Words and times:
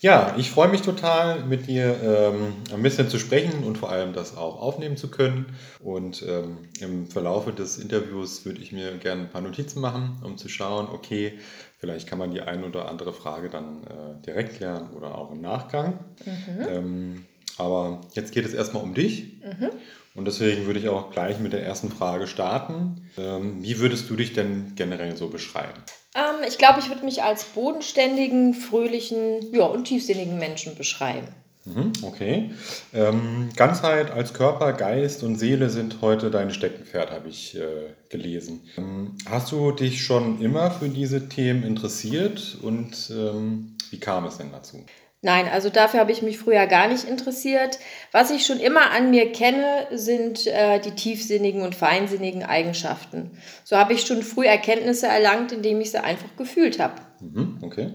Ja, 0.00 0.34
ich 0.38 0.50
freue 0.50 0.68
mich 0.68 0.82
total, 0.82 1.44
mit 1.44 1.66
dir 1.66 1.96
ähm, 2.02 2.54
ein 2.72 2.82
bisschen 2.82 3.08
zu 3.08 3.18
sprechen 3.18 3.64
und 3.64 3.78
vor 3.78 3.90
allem 3.90 4.12
das 4.12 4.36
auch 4.36 4.60
aufnehmen 4.60 4.96
zu 4.96 5.10
können. 5.10 5.46
Und 5.80 6.24
ähm, 6.26 6.58
im 6.80 7.08
Verlauf 7.08 7.52
des 7.52 7.78
Interviews 7.78 8.44
würde 8.44 8.60
ich 8.60 8.70
mir 8.70 8.96
gerne 8.98 9.22
ein 9.22 9.30
paar 9.30 9.40
Notizen 9.40 9.80
machen, 9.80 10.20
um 10.22 10.38
zu 10.38 10.48
schauen, 10.48 10.86
okay, 10.92 11.38
vielleicht 11.78 12.08
kann 12.08 12.18
man 12.18 12.30
die 12.30 12.40
eine 12.40 12.64
oder 12.64 12.88
andere 12.88 13.12
Frage 13.12 13.50
dann 13.50 13.82
äh, 13.84 14.24
direkt 14.24 14.56
klären 14.56 14.90
oder 14.96 15.18
auch 15.18 15.32
im 15.32 15.40
Nachgang. 15.40 15.98
Mhm. 16.24 16.68
Ähm, 16.68 17.24
aber 17.56 18.00
jetzt 18.12 18.32
geht 18.32 18.46
es 18.46 18.54
erstmal 18.54 18.84
um 18.84 18.94
dich. 18.94 19.40
Mhm. 19.42 19.70
Und 20.14 20.26
deswegen 20.26 20.66
würde 20.66 20.78
ich 20.78 20.88
auch 20.88 21.10
gleich 21.10 21.40
mit 21.40 21.52
der 21.52 21.64
ersten 21.64 21.90
Frage 21.90 22.28
starten. 22.28 23.08
Ähm, 23.16 23.62
wie 23.62 23.78
würdest 23.80 24.08
du 24.10 24.16
dich 24.16 24.32
denn 24.32 24.72
generell 24.76 25.16
so 25.16 25.28
beschreiben? 25.28 25.80
Ähm, 26.14 26.46
ich 26.46 26.58
glaube, 26.58 26.80
ich 26.80 26.88
würde 26.88 27.04
mich 27.04 27.22
als 27.22 27.44
bodenständigen, 27.44 28.54
fröhlichen 28.54 29.52
ja, 29.52 29.64
und 29.64 29.84
tiefsinnigen 29.84 30.38
Menschen 30.38 30.74
beschreiben. 30.74 31.28
Mhm, 31.64 31.92
okay. 32.02 32.50
Ähm, 32.94 33.50
Ganzheit 33.54 34.10
als 34.10 34.32
Körper, 34.32 34.72
Geist 34.72 35.22
und 35.22 35.36
Seele 35.36 35.68
sind 35.68 36.00
heute 36.00 36.30
dein 36.30 36.50
Steckenpferd, 36.50 37.10
habe 37.10 37.28
ich 37.28 37.56
äh, 37.56 37.92
gelesen. 38.08 38.62
Ähm, 38.76 39.16
hast 39.28 39.52
du 39.52 39.72
dich 39.72 40.02
schon 40.02 40.40
immer 40.40 40.70
für 40.70 40.88
diese 40.88 41.28
Themen 41.28 41.62
interessiert 41.62 42.56
und 42.62 43.10
ähm, 43.10 43.76
wie 43.90 44.00
kam 44.00 44.24
es 44.24 44.38
denn 44.38 44.50
dazu? 44.50 44.84
Nein, 45.20 45.48
also 45.52 45.68
dafür 45.68 45.98
habe 45.98 46.12
ich 46.12 46.22
mich 46.22 46.38
früher 46.38 46.66
gar 46.66 46.86
nicht 46.86 47.02
interessiert. 47.04 47.80
Was 48.12 48.30
ich 48.30 48.46
schon 48.46 48.60
immer 48.60 48.92
an 48.92 49.10
mir 49.10 49.32
kenne, 49.32 49.88
sind 49.90 50.46
äh, 50.46 50.78
die 50.78 50.92
tiefsinnigen 50.92 51.62
und 51.62 51.74
feinsinnigen 51.74 52.44
Eigenschaften. 52.44 53.32
So 53.64 53.76
habe 53.76 53.94
ich 53.94 54.02
schon 54.02 54.22
früh 54.22 54.46
Erkenntnisse 54.46 55.08
erlangt, 55.08 55.50
indem 55.50 55.80
ich 55.80 55.90
sie 55.90 56.02
einfach 56.02 56.36
gefühlt 56.36 56.78
habe. 56.78 56.94
Mhm, 57.20 57.58
okay. 57.62 57.94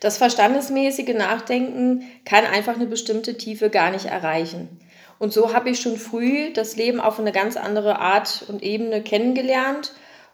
Das 0.00 0.16
verstandesmäßige 0.16 1.14
Nachdenken 1.14 2.04
kann 2.24 2.46
einfach 2.46 2.76
eine 2.76 2.86
bestimmte 2.86 3.36
Tiefe 3.36 3.68
gar 3.68 3.90
nicht 3.90 4.06
erreichen. 4.06 4.80
Und 5.18 5.32
so 5.32 5.52
habe 5.52 5.68
ich 5.68 5.80
schon 5.80 5.98
früh 5.98 6.52
das 6.54 6.76
Leben 6.76 7.00
auf 7.00 7.20
eine 7.20 7.32
ganz 7.32 7.56
andere 7.58 7.98
Art 7.98 8.46
und 8.48 8.62
Ebene 8.62 9.02
kennengelernt. 9.02 9.92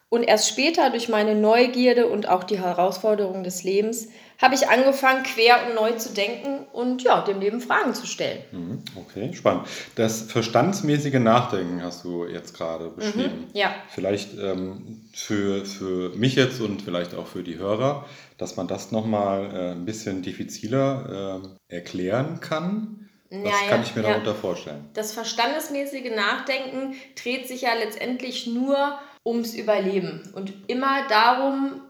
Und 0.09 0.23
erst 0.23 0.49
später 0.49 0.91
durch 0.91 1.09
meine 1.09 1.35
Neugierde 1.35 2.07
und 2.07 2.29
auch 2.29 2.45
die 2.45 2.61
Herausforderungen 2.61 3.45
des 3.45 3.65
Lebens 3.65 4.09
habe 4.39 4.55
ich 4.55 4.69
angefangen, 4.69 5.25
quer 5.25 5.67
und 5.67 5.75
neu 5.75 5.93
zu 5.93 6.15
denken 6.15 6.67
und 6.73 7.03
ja, 7.03 7.23
dem 7.23 7.41
Leben 7.41 7.61
Fragen 7.61 7.93
zu 7.93 8.07
stellen. 8.07 8.41
Mhm, 8.53 8.83
okay, 8.95 9.33
spannend. 9.35 9.67
Das 9.97 10.23
verstandsmäßige 10.23 11.15
Nachdenken 11.15 11.83
hast 11.83 12.05
du 12.05 12.25
jetzt 12.25 12.55
gerade 12.57 12.85
mhm, 12.85 12.95
beschrieben. 12.95 13.49
Mhm, 13.49 13.51
ja. 13.53 13.75
Vielleicht 13.89 14.39
ähm, 14.39 15.09
für, 15.13 15.65
für 15.65 16.11
mich 16.17 16.37
jetzt 16.37 16.61
und 16.61 16.83
vielleicht 16.83 17.15
auch 17.15 17.27
für 17.27 17.43
die 17.43 17.59
Hörer, 17.59 18.07
dass 18.37 18.57
man 18.57 18.69
das 18.69 18.93
nochmal 18.93 19.51
äh, 19.53 19.71
ein 19.73 19.85
bisschen 19.85 20.23
diffiziler 20.23 21.41
äh, 21.69 21.75
erklären 21.75 22.39
kann. 22.41 23.09
Was 23.31 23.69
kann 23.69 23.83
ich 23.83 23.95
mir 23.95 24.03
ja. 24.03 24.11
darunter 24.11 24.35
vorstellen? 24.35 24.89
Das 24.95 25.13
verstandesmäßige 25.13 26.13
Nachdenken 26.17 26.95
dreht 27.23 27.47
sich 27.47 27.63
ja 27.63 27.75
letztendlich 27.75 28.47
nur 28.47 28.99
ums 29.27 29.53
Überleben 29.53 30.23
und 30.35 30.55
immer 30.69 31.07
darum, 31.09 31.83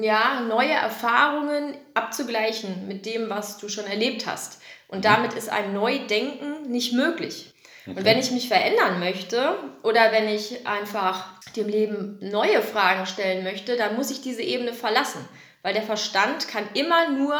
ja, 0.00 0.40
neue 0.40 0.72
Erfahrungen 0.72 1.76
abzugleichen 1.94 2.88
mit 2.88 3.06
dem, 3.06 3.28
was 3.28 3.58
du 3.58 3.68
schon 3.68 3.86
erlebt 3.86 4.26
hast. 4.26 4.60
Und 4.88 4.98
mhm. 4.98 5.02
damit 5.02 5.34
ist 5.34 5.48
ein 5.48 5.72
Neudenken 5.72 6.70
nicht 6.70 6.92
möglich. 6.92 7.52
Okay. 7.84 7.98
Und 7.98 8.04
wenn 8.04 8.18
ich 8.18 8.30
mich 8.30 8.48
verändern 8.48 9.00
möchte 9.00 9.56
oder 9.82 10.12
wenn 10.12 10.28
ich 10.28 10.66
einfach 10.66 11.40
dem 11.56 11.68
Leben 11.68 12.18
neue 12.20 12.62
Fragen 12.62 13.06
stellen 13.06 13.42
möchte, 13.42 13.76
dann 13.76 13.96
muss 13.96 14.10
ich 14.10 14.22
diese 14.22 14.42
Ebene 14.42 14.72
verlassen. 14.72 15.26
Weil 15.62 15.74
der 15.74 15.82
Verstand 15.82 16.48
kann 16.48 16.64
immer 16.74 17.10
nur 17.10 17.36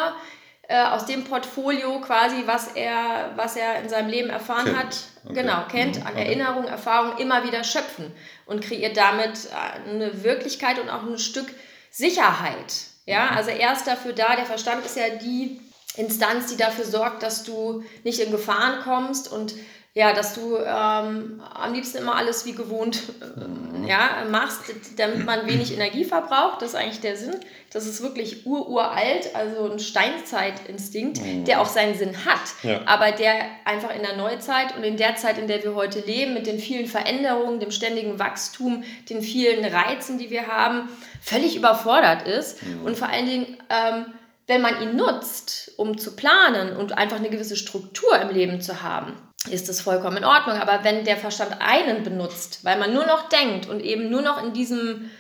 äh, 0.69 0.84
aus 0.84 1.06
dem 1.06 1.25
Portfolio 1.25 2.00
quasi, 2.00 2.42
was 2.47 2.69
er, 2.69 3.33
was 3.37 3.56
er 3.56 3.81
in 3.83 3.89
seinem 3.89 4.09
Leben 4.09 4.31
erfahren 4.31 4.64
kennt. 4.64 4.78
hat, 4.78 4.97
okay. 5.25 5.34
genau, 5.34 5.64
kennt, 5.70 6.00
mhm. 6.00 6.06
an 6.06 6.12
okay. 6.14 6.25
Erinnerungen, 6.25 6.69
Erfahrungen 6.69 7.19
immer 7.19 7.44
wieder 7.44 7.62
schöpfen 7.62 8.12
und 8.47 8.64
kreiert 8.64 8.97
damit 8.97 9.49
eine 9.87 10.25
Wirklichkeit 10.25 10.78
und 10.78 10.88
auch 10.88 11.03
ein 11.03 11.19
Stück 11.19 11.47
Sicherheit. 11.92 12.72
Ja, 13.04 13.30
also 13.30 13.50
er 13.50 13.72
ist 13.75 13.86
dafür 13.86 14.12
da, 14.12 14.34
der 14.34 14.47
Verstand 14.47 14.84
ist 14.84 14.97
ja 14.97 15.10
die 15.10 15.60
Instanz, 15.97 16.47
die 16.47 16.56
dafür 16.56 16.86
sorgt, 16.86 17.22
dass 17.22 17.44
du 17.44 17.84
nicht 18.03 18.19
in 18.19 18.30
Gefahren 18.30 18.82
kommst 18.82 19.30
und 19.30 19.54
ja, 19.94 20.14
dass 20.14 20.34
du 20.34 20.56
ähm, 20.56 21.42
am 21.53 21.75
liebsten 21.75 21.98
immer 21.98 22.16
alles 22.16 22.47
wie 22.47 22.53
gewohnt 22.53 23.03
äh, 23.20 23.86
ja, 23.86 24.25
machst, 24.30 24.62
damit 24.97 25.26
man 25.26 25.47
wenig 25.47 25.75
Energie 25.75 26.04
verbraucht. 26.04 26.62
Das 26.62 26.70
ist 26.70 26.75
eigentlich 26.76 27.00
der 27.00 27.16
Sinn. 27.16 27.36
Das 27.70 27.86
ist 27.86 28.00
wirklich 28.02 28.47
ururalt, 28.47 29.34
also 29.34 29.70
ein 29.70 29.78
Steinzeitinstinkt, 29.78 31.20
mhm. 31.20 31.44
der 31.44 31.60
auch 31.60 31.66
seinen 31.66 31.94
Sinn 31.94 32.25
hat, 32.25 32.41
ja. 32.62 32.81
aber 32.86 33.12
der 33.12 33.34
einfach 33.66 33.94
in 33.94 34.02
der 34.02 34.16
Neuzeit 34.16 34.75
und 34.76 34.82
in 34.82 34.97
der 34.97 35.16
Zeit, 35.16 35.36
in 35.36 35.47
der 35.47 35.62
wir 35.62 35.75
heute 35.75 36.00
leben, 36.00 36.32
mit 36.32 36.47
den 36.47 36.58
vielen 36.58 36.86
Veränderungen, 36.86 37.60
dem 37.60 37.70
ständigen 37.70 38.19
Wachstum, 38.19 38.84
den 39.10 39.20
vielen 39.20 39.62
Reizen, 39.62 40.16
die 40.16 40.31
wir 40.31 40.47
haben, 40.47 40.88
völlig 41.20 41.54
überfordert 41.54 42.26
ist 42.26 42.62
mhm. 42.62 42.84
und 42.84 42.97
vor 42.97 43.08
allen 43.08 43.26
Dingen 43.26 43.58
ähm, 43.69 44.06
wenn 44.48 44.60
man 44.60 44.82
ihn 44.82 44.97
nutzt, 44.97 45.72
um 45.76 45.97
zu 45.97 46.16
planen 46.16 46.76
und 46.76 46.98
einfach 46.98 47.16
eine 47.16 47.31
gewisse 47.31 47.56
Struktur 47.56 48.20
im 48.20 48.28
Leben 48.31 48.60
zu 48.60 48.82
haben, 48.82 49.14
ist 49.50 49.69
das 49.69 49.80
vollkommen 49.80 50.19
in 50.19 50.25
Ordnung. 50.25 50.58
Aber 50.58 50.84
wenn 50.84 51.04
der 51.04 51.16
Verstand 51.16 51.56
einen 51.60 52.04
benutzt, 52.04 52.60
weil 52.64 52.78
man 52.78 52.92
nur 52.92 53.06
noch 53.06 53.28
denkt 53.28 53.69
und 53.69 53.80
eben 53.80 54.10
nur 54.10 54.22
noch 54.22 54.42
in 54.42 54.53
diesem 54.53 55.10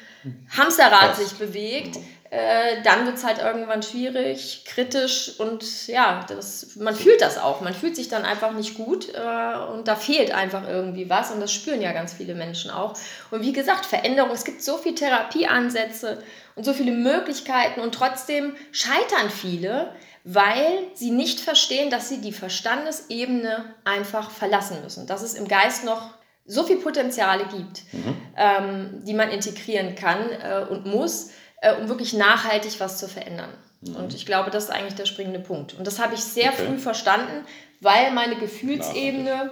Hamsterrad 0.56 1.16
sich 1.16 1.32
bewegt, 1.34 1.98
äh, 2.32 2.80
dann 2.82 3.04
wird 3.04 3.16
es 3.16 3.24
halt 3.24 3.40
irgendwann 3.40 3.82
schwierig, 3.82 4.64
kritisch 4.66 5.38
und 5.38 5.86
ja, 5.86 6.24
das, 6.28 6.76
man 6.76 6.96
fühlt 6.96 7.20
das 7.20 7.36
auch. 7.36 7.60
Man 7.60 7.74
fühlt 7.74 7.94
sich 7.94 8.08
dann 8.08 8.24
einfach 8.24 8.52
nicht 8.52 8.74
gut 8.74 9.12
äh, 9.14 9.58
und 9.70 9.86
da 9.86 9.96
fehlt 9.96 10.32
einfach 10.32 10.66
irgendwie 10.66 11.10
was 11.10 11.30
und 11.30 11.40
das 11.40 11.52
spüren 11.52 11.82
ja 11.82 11.92
ganz 11.92 12.14
viele 12.14 12.34
Menschen 12.34 12.70
auch. 12.70 12.94
Und 13.30 13.42
wie 13.42 13.52
gesagt, 13.52 13.84
Veränderung, 13.84 14.30
es 14.30 14.44
gibt 14.44 14.62
so 14.62 14.78
viele 14.78 14.94
Therapieansätze 14.94 16.22
und 16.54 16.64
so 16.64 16.72
viele 16.72 16.92
Möglichkeiten 16.92 17.80
und 17.80 17.94
trotzdem 17.94 18.56
scheitern 18.70 19.28
viele, 19.28 19.92
weil 20.24 20.86
sie 20.94 21.10
nicht 21.10 21.40
verstehen, 21.40 21.90
dass 21.90 22.08
sie 22.08 22.20
die 22.20 22.32
Verstandesebene 22.32 23.74
einfach 23.84 24.30
verlassen 24.30 24.82
müssen, 24.82 25.06
dass 25.06 25.22
es 25.22 25.34
im 25.34 25.48
Geist 25.48 25.84
noch 25.84 26.10
so 26.44 26.64
viel 26.64 26.76
Potenziale 26.76 27.44
gibt, 27.46 27.82
mhm. 27.92 28.16
ähm, 28.36 29.04
die 29.04 29.14
man 29.14 29.30
integrieren 29.30 29.94
kann 29.94 30.18
äh, 30.30 30.66
und 30.68 30.86
muss, 30.86 31.30
äh, 31.60 31.74
um 31.74 31.88
wirklich 31.88 32.14
nachhaltig 32.14 32.78
was 32.80 32.98
zu 32.98 33.08
verändern. 33.08 33.50
Mhm. 33.80 33.96
Und 33.96 34.14
ich 34.14 34.26
glaube, 34.26 34.50
das 34.50 34.64
ist 34.64 34.70
eigentlich 34.70 34.94
der 34.94 35.06
springende 35.06 35.40
Punkt. 35.40 35.74
Und 35.74 35.86
das 35.86 35.98
habe 35.98 36.14
ich 36.14 36.20
sehr 36.22 36.52
okay. 36.52 36.66
früh 36.66 36.78
verstanden, 36.78 37.44
weil 37.80 38.12
meine 38.12 38.36
Gefühlsebene 38.36 39.50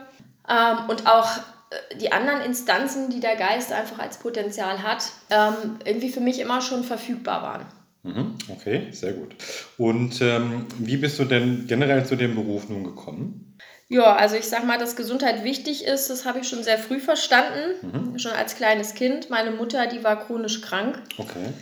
ähm, 0.49 0.79
und 0.89 1.07
auch 1.07 1.29
äh, 1.71 1.97
die 1.97 2.13
anderen 2.13 2.41
Instanzen, 2.43 3.11
die 3.11 3.21
der 3.21 3.37
Geist 3.37 3.73
einfach 3.73 3.99
als 3.99 4.19
Potenzial 4.19 4.83
hat, 4.83 5.05
ähm, 5.31 5.79
irgendwie 5.85 6.11
für 6.11 6.21
mich 6.21 6.41
immer 6.41 6.61
schon 6.61 6.85
verfügbar 6.85 7.43
waren. 7.43 7.67
Mhm, 8.03 8.37
okay, 8.49 8.89
sehr 8.93 9.13
gut. 9.13 9.35
Und 9.77 10.21
ähm, 10.23 10.67
wie 10.79 10.97
bist 10.97 11.19
du 11.19 11.25
denn 11.25 11.67
generell 11.67 12.07
zu 12.07 12.17
dem 12.17 12.35
Beruf 12.35 12.69
nun 12.69 12.85
gekommen? 12.85 13.59
Ja, 13.89 14.15
also 14.15 14.37
ich 14.37 14.47
sag 14.47 14.65
mal, 14.65 14.79
dass 14.79 14.95
Gesundheit 14.95 15.43
wichtig 15.43 15.85
ist, 15.85 16.11
das 16.11 16.25
habe 16.25 16.39
ich 16.39 16.49
schon 16.49 16.63
sehr 16.63 16.79
früh 16.79 17.01
verstanden, 17.01 17.75
mhm. 17.83 18.19
schon 18.19 18.31
als 18.31 18.55
kleines 18.55 18.95
Kind. 18.95 19.31
Meine 19.31 19.51
Mutter, 19.51 19.89
die 19.89 20.05
war 20.05 20.25
chronisch 20.25 20.61
krank. 20.61 21.03
Okay. 21.19 21.53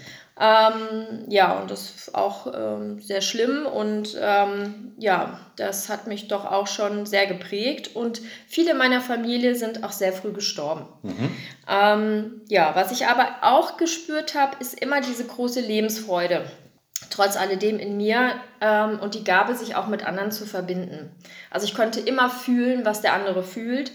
Ähm, 0.41 1.25
ja, 1.29 1.59
und 1.59 1.71
das 1.71 1.91
ist 1.97 2.15
auch 2.15 2.47
ähm, 2.55 3.01
sehr 3.01 3.23
schlimm 3.23 3.67
und 3.67 4.17
ähm, 4.21 4.93
ja, 4.97 5.41
das 5.57 5.89
hat 5.89 6.07
mich 6.07 6.29
doch 6.29 6.45
auch 6.45 6.69
schon 6.69 7.07
sehr 7.07 7.27
geprägt 7.27 7.97
und 7.97 8.21
viele 8.47 8.75
meiner 8.75 9.01
Familie 9.01 9.57
sind 9.57 9.83
auch 9.83 9.91
sehr 9.91 10.13
früh 10.13 10.33
gestorben. 10.33 10.87
Mhm. 11.03 11.37
Ähm, 11.69 12.41
ja, 12.47 12.71
was 12.77 12.93
ich 12.93 13.09
aber 13.09 13.27
auch 13.41 13.79
gespürt 13.79 14.37
habe, 14.37 14.57
ist 14.61 14.81
immer 14.81 15.01
diese 15.01 15.25
große 15.25 15.61
Lebensfreude, 15.61 16.45
trotz 17.11 17.37
alledem 17.37 17.81
in 17.81 17.97
mir 17.97 18.35
ähm, 18.61 19.01
und 19.01 19.15
die 19.15 19.25
Gabe, 19.25 19.57
sich 19.57 19.75
auch 19.75 19.89
mit 19.89 20.07
anderen 20.07 20.31
zu 20.31 20.47
verbinden. 20.47 21.11
Also 21.51 21.67
ich 21.67 21.75
konnte 21.75 21.99
immer 21.99 22.31
fühlen, 22.31 22.85
was 22.85 23.01
der 23.01 23.15
andere 23.15 23.43
fühlt 23.43 23.91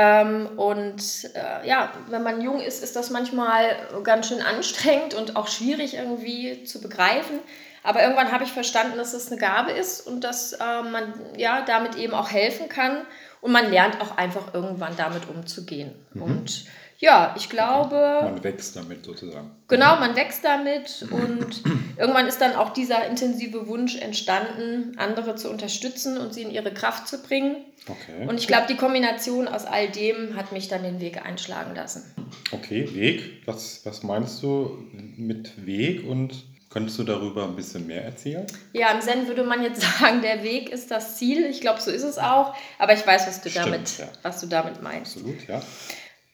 ähm, 0.00 0.46
und 0.56 1.02
äh, 1.34 1.66
ja, 1.66 1.92
wenn 2.08 2.22
man 2.22 2.40
jung 2.40 2.60
ist, 2.60 2.84
ist 2.84 2.94
das 2.94 3.10
manchmal 3.10 3.64
ganz 4.04 4.28
schön 4.28 4.40
anstrengend 4.40 5.14
und 5.14 5.34
auch 5.34 5.48
schwierig 5.48 5.94
irgendwie 5.94 6.62
zu 6.62 6.80
begreifen. 6.80 7.40
Aber 7.82 8.00
irgendwann 8.02 8.30
habe 8.30 8.44
ich 8.44 8.52
verstanden, 8.52 8.96
dass 8.96 9.10
das 9.10 9.32
eine 9.32 9.40
Gabe 9.40 9.72
ist 9.72 10.06
und 10.06 10.22
dass 10.22 10.52
äh, 10.52 10.82
man 10.88 11.12
ja 11.36 11.62
damit 11.62 11.96
eben 11.96 12.14
auch 12.14 12.30
helfen 12.30 12.68
kann. 12.68 13.02
Und 13.40 13.50
man 13.50 13.72
lernt 13.72 14.00
auch 14.00 14.16
einfach 14.16 14.54
irgendwann 14.54 14.94
damit 14.96 15.28
umzugehen. 15.28 15.92
Mhm. 16.14 16.22
Und 16.22 16.64
ja, 17.00 17.32
ich 17.36 17.48
glaube. 17.48 18.20
Man 18.22 18.42
wächst 18.42 18.74
damit 18.74 19.04
sozusagen. 19.04 19.52
Genau, 19.68 19.96
man 20.00 20.16
wächst 20.16 20.44
damit 20.44 21.06
und 21.10 21.62
irgendwann 21.96 22.26
ist 22.26 22.40
dann 22.40 22.56
auch 22.56 22.72
dieser 22.72 23.06
intensive 23.06 23.68
Wunsch 23.68 23.96
entstanden, 23.96 24.98
andere 24.98 25.36
zu 25.36 25.48
unterstützen 25.48 26.18
und 26.18 26.34
sie 26.34 26.42
in 26.42 26.50
ihre 26.50 26.74
Kraft 26.74 27.06
zu 27.06 27.22
bringen. 27.22 27.56
Okay. 27.86 28.26
Und 28.26 28.40
ich 28.40 28.48
glaube, 28.48 28.66
die 28.68 28.76
Kombination 28.76 29.46
aus 29.46 29.64
all 29.64 29.88
dem 29.88 30.34
hat 30.34 30.50
mich 30.50 30.66
dann 30.66 30.82
den 30.82 31.00
Weg 31.00 31.24
einschlagen 31.24 31.76
lassen. 31.76 32.02
Okay, 32.50 32.88
Weg. 32.92 33.42
Was, 33.46 33.86
was 33.86 34.02
meinst 34.02 34.42
du 34.42 34.78
mit 35.16 35.66
Weg 35.66 36.04
und 36.04 36.44
Könntest 36.70 36.98
du 36.98 37.04
darüber 37.04 37.44
ein 37.44 37.56
bisschen 37.56 37.86
mehr 37.86 38.04
erzählen? 38.04 38.46
Ja, 38.74 38.90
im 38.90 39.00
Zen 39.00 39.26
würde 39.26 39.42
man 39.42 39.62
jetzt 39.62 39.80
sagen, 40.00 40.20
der 40.20 40.42
Weg 40.42 40.68
ist 40.68 40.90
das 40.90 41.16
Ziel. 41.16 41.46
Ich 41.46 41.62
glaube, 41.62 41.80
so 41.80 41.90
ist 41.90 42.02
es 42.02 42.18
auch. 42.18 42.54
Aber 42.78 42.92
ich 42.92 43.06
weiß, 43.06 43.26
was 43.26 43.40
du, 43.40 43.48
Stimmt, 43.48 43.66
damit, 43.66 43.98
ja. 43.98 44.08
was 44.22 44.40
du 44.40 44.46
damit 44.48 44.82
meinst. 44.82 45.16
Absolut, 45.16 45.48
ja. 45.48 45.62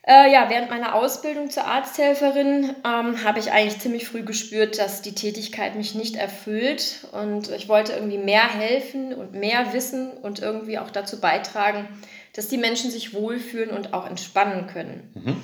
Äh, 0.06 0.30
ja, 0.30 0.50
während 0.50 0.68
meiner 0.68 0.94
Ausbildung 0.94 1.48
zur 1.48 1.64
Arzthelferin 1.64 2.76
ähm, 2.84 3.24
habe 3.24 3.38
ich 3.38 3.52
eigentlich 3.52 3.80
ziemlich 3.80 4.06
früh 4.06 4.22
gespürt, 4.22 4.78
dass 4.78 5.00
die 5.00 5.14
Tätigkeit 5.14 5.76
mich 5.76 5.94
nicht 5.94 6.16
erfüllt. 6.16 7.06
Und 7.12 7.50
ich 7.50 7.68
wollte 7.68 7.94
irgendwie 7.94 8.18
mehr 8.18 8.46
helfen 8.46 9.14
und 9.14 9.32
mehr 9.32 9.72
wissen 9.72 10.10
und 10.10 10.40
irgendwie 10.40 10.78
auch 10.78 10.90
dazu 10.90 11.20
beitragen, 11.20 11.88
dass 12.34 12.48
die 12.48 12.58
Menschen 12.58 12.90
sich 12.90 13.14
wohlfühlen 13.14 13.70
und 13.70 13.94
auch 13.94 14.06
entspannen 14.06 14.66
können. 14.66 15.10
Mhm. 15.14 15.36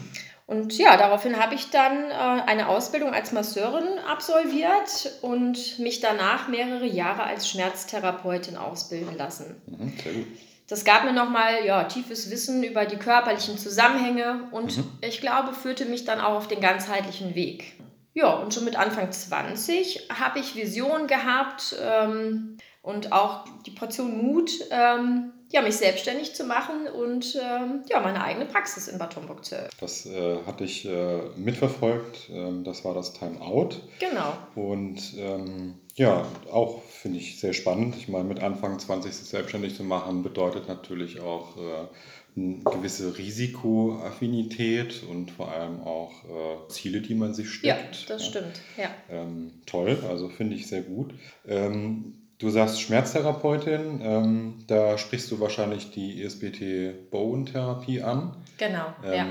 Und 0.47 0.77
ja, 0.77 0.97
daraufhin 0.97 1.39
habe 1.39 1.55
ich 1.55 1.71
dann 1.71 2.11
äh, 2.11 2.43
eine 2.45 2.69
Ausbildung 2.69 3.15
als 3.15 3.33
Masseurin 3.33 3.99
absolviert 4.07 5.13
und 5.23 5.79
mich 5.79 6.01
danach 6.01 6.49
mehrere 6.49 6.87
Jahre 6.87 7.23
als 7.23 7.49
Schmerztherapeutin 7.49 8.57
ausbilden 8.57 9.17
lassen. 9.17 9.63
Mhm, 9.67 9.93
sehr 10.03 10.13
gut. 10.13 10.27
Das 10.71 10.85
gab 10.85 11.05
mir 11.05 11.13
nochmal 11.13 11.65
ja, 11.65 11.83
tiefes 11.83 12.31
Wissen 12.31 12.63
über 12.63 12.87
die 12.87 12.97
körperlichen 12.97 13.59
Zusammenhänge 13.59 14.49
und 14.53 14.77
mhm. 14.77 14.85
ich 15.01 15.21
glaube, 15.21 15.53
führte 15.53 15.85
mich 15.85 16.05
dann 16.05 16.21
auch 16.21 16.35
auf 16.37 16.47
den 16.47 16.61
ganzheitlichen 16.61 17.35
Weg. 17.35 17.73
Ja, 18.15 18.35
und 18.35 18.55
schon 18.55 18.65
mit 18.65 18.77
Anfang 18.77 19.11
20 19.11 20.09
habe 20.17 20.39
ich 20.39 20.55
Visionen 20.55 21.09
gehabt 21.09 21.75
ähm, 21.83 22.57
und 22.83 23.11
auch 23.11 23.47
die 23.67 23.73
Portion 23.73 24.17
Mut, 24.17 24.53
ähm, 24.71 25.33
ja, 25.51 25.63
mich 25.63 25.77
selbstständig 25.77 26.35
zu 26.35 26.45
machen 26.45 26.87
und 26.87 27.37
ähm, 27.37 27.83
ja, 27.89 28.01
meine 28.01 28.23
eigene 28.23 28.47
Praxis 28.47 28.87
in 28.87 28.99
Bad 28.99 29.17
Homburg 29.17 29.45
zu 29.45 29.57
eröffnen. 29.57 29.77
Das 29.81 30.07
äh, 30.07 30.37
hatte 30.47 30.65
ich 30.65 30.87
äh, 30.87 31.21
mitverfolgt. 31.37 32.31
Ähm, 32.31 32.63
das 32.63 32.85
war 32.85 32.95
das 32.95 33.13
Time 33.13 33.41
Out. 33.41 33.83
Genau. 33.99 34.33
Und 34.55 35.15
ähm, 35.19 35.75
ja, 35.97 36.25
auch 36.53 36.83
finde 36.85 37.19
ich 37.19 37.41
sehr 37.41 37.53
spannend. 37.53 37.97
Ich 37.97 38.09
meine, 38.09 38.25
mit 38.25 38.41
Anfang 38.41 38.79
20 38.79 39.13
sich 39.13 39.29
selbstständig 39.29 39.77
zu 39.77 39.83
machen, 39.83 40.23
bedeutet 40.23 40.69
natürlich 40.69 41.21
auch 41.21 41.57
äh, 41.57 41.89
eine 42.37 42.59
gewisse 42.59 43.19
Risikoaffinität 43.19 45.03
und 45.11 45.33
vor 45.33 45.51
allem 45.51 45.81
auch 45.81 46.13
äh, 46.25 46.69
Ziele, 46.69 47.01
die 47.01 47.15
man 47.15 47.35
sich 47.35 47.51
steckt. 47.51 47.97
Ja, 47.97 48.07
das 48.09 48.23
ja. 48.23 48.29
stimmt. 48.29 48.61
Ja. 48.77 48.91
Ähm, 49.11 49.51
toll, 49.67 49.99
also 50.09 50.29
finde 50.29 50.55
ich 50.55 50.69
sehr 50.69 50.83
gut. 50.83 51.13
Ähm, 51.47 52.20
Du 52.41 52.49
sagst 52.49 52.81
Schmerztherapeutin, 52.81 54.01
ähm, 54.03 54.65
da 54.67 54.97
sprichst 54.97 55.31
du 55.31 55.41
wahrscheinlich 55.41 55.91
die 55.91 56.23
ESBT 56.23 57.11
Bone-Therapie 57.11 58.01
an. 58.01 58.35
Genau, 58.57 58.87
ähm, 59.05 59.13
ja. 59.13 59.27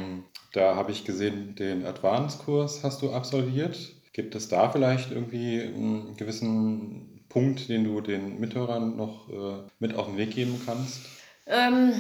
Da 0.54 0.76
habe 0.76 0.92
ich 0.92 1.06
gesehen, 1.06 1.56
den 1.56 1.88
Advanced-Kurs 1.88 2.84
hast 2.84 3.02
du 3.02 3.12
absolviert. 3.12 3.80
Gibt 4.14 4.36
es 4.36 4.48
da 4.48 4.70
vielleicht 4.70 5.12
irgendwie 5.12 5.60
einen 5.60 6.18
gewissen 6.18 7.26
Punkt, 7.30 7.68
den 7.68 7.84
du 7.84 8.00
den 8.02 8.40
Mithörern 8.40 8.96
noch 8.96 9.28
äh, 9.30 9.64
mit 9.80 9.96
auf 9.96 10.06
den 10.06 10.18
Weg 10.18 10.36
geben 10.36 10.62
kannst? 10.64 11.02
Ähm, 11.48 11.94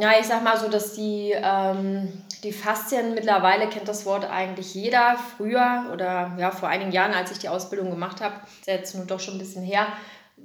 ja, 0.00 0.12
ich 0.20 0.26
sag 0.26 0.44
mal 0.44 0.56
so, 0.56 0.68
dass 0.68 0.92
die, 0.92 1.34
ähm, 1.34 2.12
die 2.44 2.52
Faszien 2.52 3.14
mittlerweile 3.14 3.68
kennt 3.68 3.88
das 3.88 4.06
Wort 4.06 4.24
eigentlich 4.30 4.72
jeder. 4.72 5.16
Früher 5.36 5.90
oder 5.92 6.36
ja, 6.38 6.52
vor 6.52 6.68
einigen 6.68 6.92
Jahren, 6.92 7.12
als 7.12 7.32
ich 7.32 7.38
die 7.38 7.48
Ausbildung 7.48 7.90
gemacht 7.90 8.20
habe, 8.20 8.34
ist 8.60 8.68
jetzt 8.68 8.94
nun 8.94 9.08
doch 9.08 9.18
schon 9.18 9.34
ein 9.34 9.40
bisschen 9.40 9.64
her, 9.64 9.88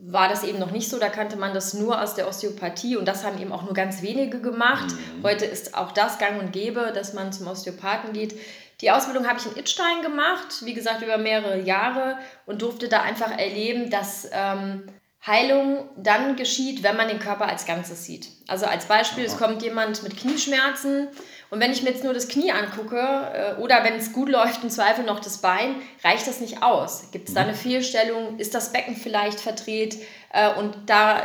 war 0.05 0.29
das 0.29 0.43
eben 0.43 0.59
noch 0.59 0.71
nicht 0.71 0.89
so. 0.89 0.99
Da 0.99 1.09
kannte 1.09 1.35
man 1.35 1.53
das 1.53 1.73
nur 1.73 2.01
aus 2.01 2.15
der 2.15 2.27
Osteopathie 2.27 2.97
und 2.97 3.07
das 3.07 3.23
haben 3.23 3.41
eben 3.41 3.51
auch 3.51 3.63
nur 3.63 3.73
ganz 3.73 4.01
wenige 4.01 4.41
gemacht. 4.41 4.87
Mhm. 4.91 5.23
Heute 5.23 5.45
ist 5.45 5.75
auch 5.75 5.91
das 5.91 6.17
gang 6.19 6.41
und 6.41 6.51
gäbe, 6.51 6.91
dass 6.93 7.13
man 7.13 7.31
zum 7.31 7.47
Osteopathen 7.47 8.13
geht. 8.13 8.35
Die 8.81 8.91
Ausbildung 8.91 9.27
habe 9.27 9.39
ich 9.39 9.45
in 9.45 9.57
Itstein 9.57 10.01
gemacht, 10.01 10.63
wie 10.63 10.73
gesagt, 10.73 11.01
über 11.01 11.17
mehrere 11.17 11.59
Jahre 11.59 12.17
und 12.45 12.61
durfte 12.61 12.87
da 12.87 13.01
einfach 13.01 13.37
erleben, 13.37 13.89
dass 13.89 14.29
ähm, 14.31 14.83
Heilung 15.25 15.89
dann 15.97 16.37
geschieht, 16.37 16.81
wenn 16.81 16.95
man 16.95 17.09
den 17.09 17.19
Körper 17.19 17.47
als 17.47 17.65
Ganzes 17.65 18.05
sieht. 18.05 18.29
Also 18.47 18.65
als 18.65 18.85
Beispiel, 18.85 19.25
es 19.25 19.37
kommt 19.37 19.61
jemand 19.61 20.01
mit 20.01 20.17
Knieschmerzen 20.17 21.09
und 21.49 21.59
wenn 21.59 21.71
ich 21.71 21.81
mir 21.81 21.89
jetzt 21.89 22.03
nur 22.03 22.13
das 22.13 22.27
Knie 22.27 22.51
angucke 22.51 22.97
äh, 22.97 23.59
oder 23.59 23.83
wenn 23.83 23.95
es 23.95 24.13
gut 24.13 24.29
läuft, 24.29 24.63
im 24.63 24.69
Zweifel 24.69 25.03
noch 25.03 25.19
das 25.19 25.39
Bein, 25.39 25.75
reicht 26.03 26.27
das 26.27 26.39
nicht 26.39 26.61
aus. 26.61 27.11
Gibt 27.11 27.27
es 27.27 27.33
da 27.33 27.41
eine 27.41 27.53
mhm. 27.53 27.57
Fehlstellung? 27.57 28.37
Ist 28.37 28.53
das 28.53 28.71
Becken 28.71 28.95
vielleicht 28.95 29.39
verdreht? 29.39 29.97
Äh, 30.31 30.53
und 30.53 30.77
da, 30.85 31.23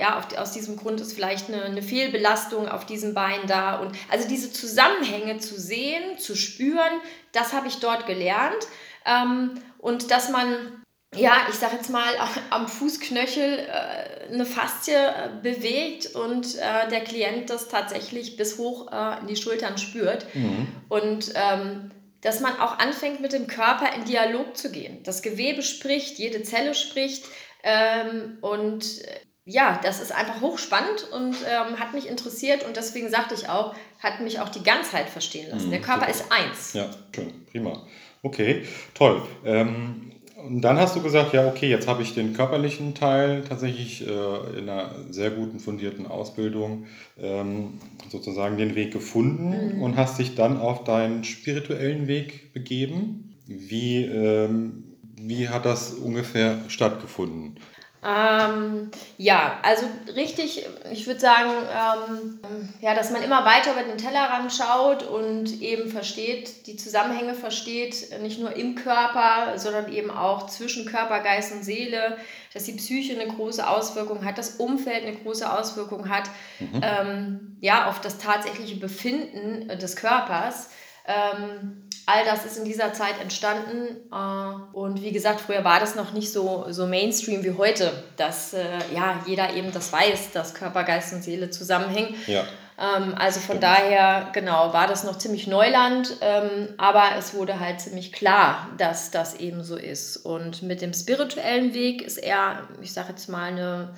ja, 0.00 0.24
aus 0.38 0.52
diesem 0.52 0.76
Grund 0.76 1.00
ist 1.00 1.12
vielleicht 1.12 1.48
eine, 1.48 1.64
eine 1.64 1.82
Fehlbelastung 1.82 2.68
auf 2.68 2.86
diesem 2.86 3.14
Bein 3.14 3.46
da. 3.48 3.76
Und 3.76 3.96
also 4.10 4.28
diese 4.28 4.52
Zusammenhänge 4.52 5.38
zu 5.38 5.60
sehen, 5.60 6.18
zu 6.18 6.36
spüren, 6.36 7.00
das 7.32 7.52
habe 7.52 7.66
ich 7.66 7.80
dort 7.80 8.06
gelernt. 8.06 8.68
Ähm, 9.04 9.54
und 9.78 10.12
dass 10.12 10.30
man 10.30 10.83
ja, 11.16 11.46
ich 11.48 11.54
sage 11.56 11.76
jetzt 11.76 11.90
mal, 11.90 12.12
am 12.50 12.68
Fußknöchel 12.68 13.58
äh, 13.58 14.32
eine 14.32 14.46
Faszie 14.46 14.92
äh, 14.92 15.30
bewegt 15.42 16.14
und 16.14 16.56
äh, 16.56 16.88
der 16.90 17.02
Klient 17.02 17.50
das 17.50 17.68
tatsächlich 17.68 18.36
bis 18.36 18.58
hoch 18.58 18.90
in 19.20 19.26
die 19.26 19.36
Schultern 19.36 19.78
spürt. 19.78 20.26
Mhm. 20.34 20.68
Und 20.88 21.32
ähm, 21.34 21.90
dass 22.20 22.40
man 22.40 22.58
auch 22.58 22.78
anfängt, 22.78 23.20
mit 23.20 23.32
dem 23.32 23.46
Körper 23.46 23.94
in 23.94 24.04
Dialog 24.04 24.56
zu 24.56 24.72
gehen. 24.72 25.02
Das 25.02 25.20
Gewebe 25.20 25.62
spricht, 25.62 26.18
jede 26.18 26.42
Zelle 26.42 26.74
spricht. 26.74 27.24
Ähm, 27.62 28.38
und 28.40 29.02
ja, 29.44 29.78
das 29.82 30.00
ist 30.00 30.10
einfach 30.10 30.40
hochspannend 30.40 31.06
und 31.12 31.36
ähm, 31.46 31.78
hat 31.78 31.92
mich 31.92 32.08
interessiert 32.08 32.64
und 32.64 32.76
deswegen 32.76 33.10
sagte 33.10 33.34
ich 33.34 33.50
auch, 33.50 33.74
hat 34.00 34.20
mich 34.20 34.40
auch 34.40 34.48
die 34.48 34.62
Ganzheit 34.62 35.10
verstehen 35.10 35.50
lassen. 35.50 35.66
Mhm, 35.66 35.72
der 35.72 35.80
Körper 35.82 36.12
super. 36.12 36.24
ist 36.24 36.32
eins. 36.32 36.72
Ja, 36.72 36.90
schön, 37.14 37.44
prima. 37.50 37.86
Okay, 38.22 38.66
toll. 38.94 39.22
Ähm, 39.44 40.13
und 40.46 40.60
dann 40.60 40.78
hast 40.78 40.94
du 40.94 41.02
gesagt, 41.02 41.32
ja, 41.32 41.46
okay, 41.46 41.68
jetzt 41.68 41.88
habe 41.88 42.02
ich 42.02 42.14
den 42.14 42.34
körperlichen 42.34 42.94
Teil 42.94 43.42
tatsächlich 43.48 44.06
äh, 44.06 44.58
in 44.58 44.68
einer 44.68 44.94
sehr 45.10 45.30
guten, 45.30 45.58
fundierten 45.58 46.06
Ausbildung 46.06 46.84
ähm, 47.18 47.78
sozusagen 48.10 48.56
den 48.56 48.74
Weg 48.74 48.92
gefunden 48.92 49.76
mhm. 49.76 49.82
und 49.82 49.96
hast 49.96 50.18
dich 50.18 50.34
dann 50.34 50.58
auf 50.58 50.84
deinen 50.84 51.24
spirituellen 51.24 52.06
Weg 52.06 52.52
begeben. 52.52 53.34
Wie, 53.46 54.04
ähm, 54.04 54.84
wie 55.20 55.48
hat 55.48 55.64
das 55.64 55.92
ungefähr 55.94 56.58
stattgefunden? 56.68 57.56
Ähm, 58.06 58.90
ja, 59.16 59.58
also 59.62 59.86
richtig, 60.14 60.66
ich 60.92 61.06
würde 61.06 61.20
sagen, 61.20 61.50
ähm, 61.72 62.68
ja, 62.82 62.94
dass 62.94 63.10
man 63.10 63.22
immer 63.22 63.46
weiter 63.46 63.72
über 63.72 63.82
den 63.82 63.96
Tellerrand 63.96 64.52
schaut 64.52 65.04
und 65.04 65.62
eben 65.62 65.90
versteht, 65.90 66.66
die 66.66 66.76
Zusammenhänge 66.76 67.34
versteht, 67.34 68.20
nicht 68.20 68.38
nur 68.38 68.54
im 68.54 68.74
Körper, 68.74 69.58
sondern 69.58 69.90
eben 69.90 70.10
auch 70.10 70.46
zwischen 70.48 70.84
Körper, 70.84 71.20
Geist 71.20 71.52
und 71.52 71.64
Seele, 71.64 72.18
dass 72.52 72.64
die 72.64 72.72
Psyche 72.72 73.18
eine 73.18 73.32
große 73.32 73.66
Auswirkung 73.66 74.22
hat, 74.22 74.36
das 74.36 74.56
Umfeld 74.56 75.04
eine 75.06 75.16
große 75.16 75.50
Auswirkung 75.50 76.10
hat, 76.10 76.24
mhm. 76.60 76.80
ähm, 76.82 77.56
ja, 77.62 77.88
auf 77.88 78.02
das 78.02 78.18
tatsächliche 78.18 78.76
Befinden 78.76 79.68
des 79.78 79.96
Körpers. 79.96 80.68
Ähm, 81.06 81.88
all 82.06 82.24
das 82.24 82.44
ist 82.44 82.58
in 82.58 82.64
dieser 82.64 82.92
Zeit 82.92 83.20
entstanden. 83.20 83.96
Äh, 84.12 84.76
und 84.76 85.02
wie 85.02 85.12
gesagt, 85.12 85.40
früher 85.40 85.64
war 85.64 85.80
das 85.80 85.94
noch 85.94 86.12
nicht 86.12 86.32
so, 86.32 86.66
so 86.70 86.86
Mainstream 86.86 87.44
wie 87.44 87.56
heute, 87.56 87.92
dass 88.16 88.54
äh, 88.54 88.64
ja, 88.94 89.22
jeder 89.26 89.54
eben 89.54 89.72
das 89.72 89.92
weiß, 89.92 90.32
dass 90.32 90.54
Körper, 90.54 90.84
Geist 90.84 91.12
und 91.12 91.22
Seele 91.22 91.50
zusammenhängen. 91.50 92.14
Ja. 92.26 92.44
Ähm, 92.76 93.14
also 93.16 93.38
von 93.38 93.58
Stimmt. 93.58 93.62
daher, 93.62 94.30
genau, 94.32 94.72
war 94.72 94.86
das 94.86 95.04
noch 95.04 95.16
ziemlich 95.18 95.46
Neuland, 95.46 96.16
ähm, 96.20 96.68
aber 96.76 97.16
es 97.16 97.34
wurde 97.34 97.60
halt 97.60 97.80
ziemlich 97.80 98.12
klar, 98.12 98.68
dass 98.78 99.10
das 99.10 99.34
eben 99.34 99.62
so 99.62 99.76
ist. 99.76 100.16
Und 100.16 100.62
mit 100.62 100.80
dem 100.80 100.92
spirituellen 100.92 101.72
Weg 101.72 102.02
ist 102.02 102.18
er, 102.18 102.68
ich 102.82 102.92
sage 102.92 103.10
jetzt 103.10 103.28
mal, 103.28 103.44
eine, 103.44 103.94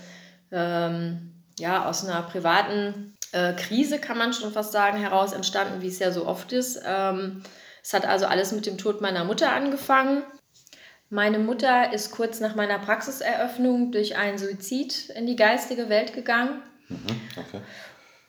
ähm, 0.52 1.32
ja, 1.58 1.88
aus 1.88 2.06
einer 2.06 2.22
privaten 2.22 3.15
äh, 3.36 3.52
Krise, 3.52 3.98
kann 3.98 4.16
man 4.16 4.32
schon 4.32 4.52
fast 4.52 4.72
sagen, 4.72 4.98
heraus 4.98 5.32
entstanden, 5.32 5.82
wie 5.82 5.88
es 5.88 5.98
ja 5.98 6.10
so 6.10 6.26
oft 6.26 6.52
ist. 6.52 6.80
Ähm, 6.86 7.42
es 7.82 7.92
hat 7.92 8.06
also 8.06 8.26
alles 8.26 8.52
mit 8.52 8.66
dem 8.66 8.78
Tod 8.78 9.00
meiner 9.00 9.24
Mutter 9.24 9.52
angefangen. 9.52 10.22
Meine 11.10 11.38
Mutter 11.38 11.92
ist 11.92 12.10
kurz 12.10 12.40
nach 12.40 12.56
meiner 12.56 12.78
Praxiseröffnung 12.78 13.92
durch 13.92 14.16
einen 14.16 14.38
Suizid 14.38 15.10
in 15.10 15.26
die 15.26 15.36
geistige 15.36 15.88
Welt 15.88 16.14
gegangen. 16.14 16.62
Mhm, 16.88 17.20
okay. 17.36 17.60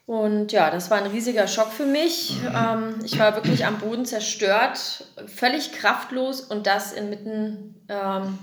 Und 0.06 0.52
ja, 0.52 0.70
das 0.70 0.90
war 0.90 1.00
ein 1.00 1.12
riesiger 1.12 1.48
Schock 1.48 1.72
für 1.72 1.86
mich. 1.86 2.38
Ähm, 2.56 2.96
ich 3.04 3.18
war 3.18 3.36
wirklich 3.36 3.66
am 3.66 3.80
Boden 3.80 4.06
zerstört, 4.06 5.06
völlig 5.26 5.74
kraftlos 5.74 6.42
und 6.42 6.68
das 6.68 6.94
inmitten 6.94 7.76
ähm, 7.90 8.38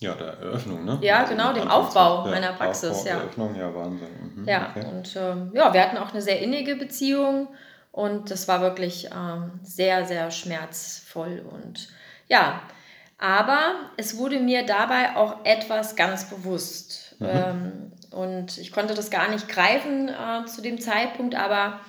ja, 0.00 0.14
der 0.14 0.28
Eröffnung, 0.38 0.84
ne? 0.84 0.98
Ja, 1.02 1.18
also 1.18 1.32
genau, 1.32 1.52
dem 1.52 1.68
Aufbau 1.68 2.24
ja, 2.24 2.30
meiner 2.30 2.52
Praxis, 2.52 2.90
Aufbau, 2.90 3.08
ja. 3.08 3.16
Eröffnung, 3.18 3.54
ja, 3.54 3.74
Wahnsinn. 3.74 4.08
Mhm, 4.34 4.48
ja, 4.48 4.70
okay. 4.70 4.86
und 4.86 5.14
ähm, 5.16 5.50
ja, 5.54 5.72
wir 5.72 5.82
hatten 5.82 5.98
auch 5.98 6.12
eine 6.12 6.22
sehr 6.22 6.40
innige 6.40 6.74
Beziehung 6.76 7.48
und 7.92 8.30
das 8.30 8.48
war 8.48 8.62
wirklich 8.62 9.10
ähm, 9.14 9.60
sehr, 9.62 10.06
sehr 10.06 10.30
schmerzvoll 10.30 11.44
und 11.50 11.88
ja, 12.28 12.62
aber 13.18 13.74
es 13.98 14.16
wurde 14.16 14.40
mir 14.40 14.64
dabei 14.64 15.16
auch 15.16 15.44
etwas 15.44 15.94
ganz 15.94 16.30
bewusst. 16.30 17.16
Mhm. 17.18 17.28
Ähm, 17.30 17.92
und 18.10 18.56
ich 18.56 18.72
konnte 18.72 18.94
das 18.94 19.10
gar 19.10 19.28
nicht 19.28 19.48
greifen 19.48 20.08
äh, 20.08 20.46
zu 20.46 20.62
dem 20.62 20.80
Zeitpunkt, 20.80 21.34
aber 21.34 21.80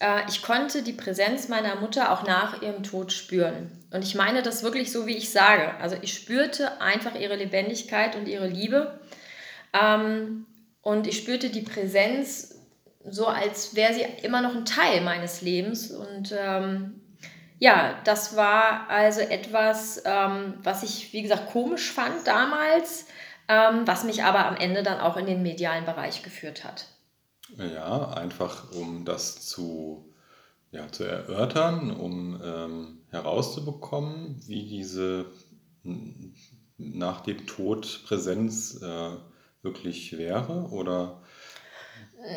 äh, 0.00 0.22
ich 0.28 0.42
konnte 0.42 0.82
die 0.82 0.92
Präsenz 0.92 1.48
meiner 1.48 1.76
Mutter 1.76 2.12
auch 2.12 2.24
nach 2.24 2.60
ihrem 2.60 2.82
Tod 2.82 3.12
spüren. 3.12 3.70
Und 3.96 4.02
ich 4.02 4.14
meine 4.14 4.42
das 4.42 4.62
wirklich 4.62 4.92
so, 4.92 5.06
wie 5.06 5.16
ich 5.16 5.30
sage. 5.30 5.74
Also 5.80 5.96
ich 6.02 6.12
spürte 6.12 6.82
einfach 6.82 7.14
ihre 7.14 7.34
Lebendigkeit 7.34 8.14
und 8.14 8.28
ihre 8.28 8.46
Liebe. 8.46 9.00
Ähm, 9.72 10.44
und 10.82 11.06
ich 11.06 11.16
spürte 11.16 11.48
die 11.48 11.62
Präsenz 11.62 12.60
so, 13.08 13.26
als 13.26 13.74
wäre 13.74 13.94
sie 13.94 14.04
immer 14.22 14.42
noch 14.42 14.54
ein 14.54 14.66
Teil 14.66 15.00
meines 15.00 15.40
Lebens. 15.40 15.90
Und 15.90 16.34
ähm, 16.38 17.00
ja, 17.58 17.98
das 18.04 18.36
war 18.36 18.90
also 18.90 19.22
etwas, 19.22 20.02
ähm, 20.04 20.58
was 20.62 20.82
ich, 20.82 21.14
wie 21.14 21.22
gesagt, 21.22 21.50
komisch 21.50 21.90
fand 21.90 22.26
damals, 22.26 23.06
ähm, 23.48 23.86
was 23.86 24.04
mich 24.04 24.24
aber 24.24 24.44
am 24.44 24.56
Ende 24.56 24.82
dann 24.82 25.00
auch 25.00 25.16
in 25.16 25.24
den 25.24 25.40
medialen 25.42 25.86
Bereich 25.86 26.22
geführt 26.22 26.64
hat. 26.64 26.84
Ja, 27.56 28.10
einfach 28.10 28.72
um 28.72 29.06
das 29.06 29.48
zu, 29.48 30.12
ja, 30.70 30.90
zu 30.90 31.04
erörtern, 31.04 31.90
um 31.90 32.40
ähm, 32.42 32.98
herauszubekommen, 33.10 34.40
wie 34.46 34.66
diese 34.66 35.26
nach 36.78 37.20
dem 37.20 37.46
Tod 37.46 38.02
Präsenz 38.06 38.82
äh, 38.82 39.10
wirklich 39.62 40.18
wäre 40.18 40.68
oder 40.70 41.22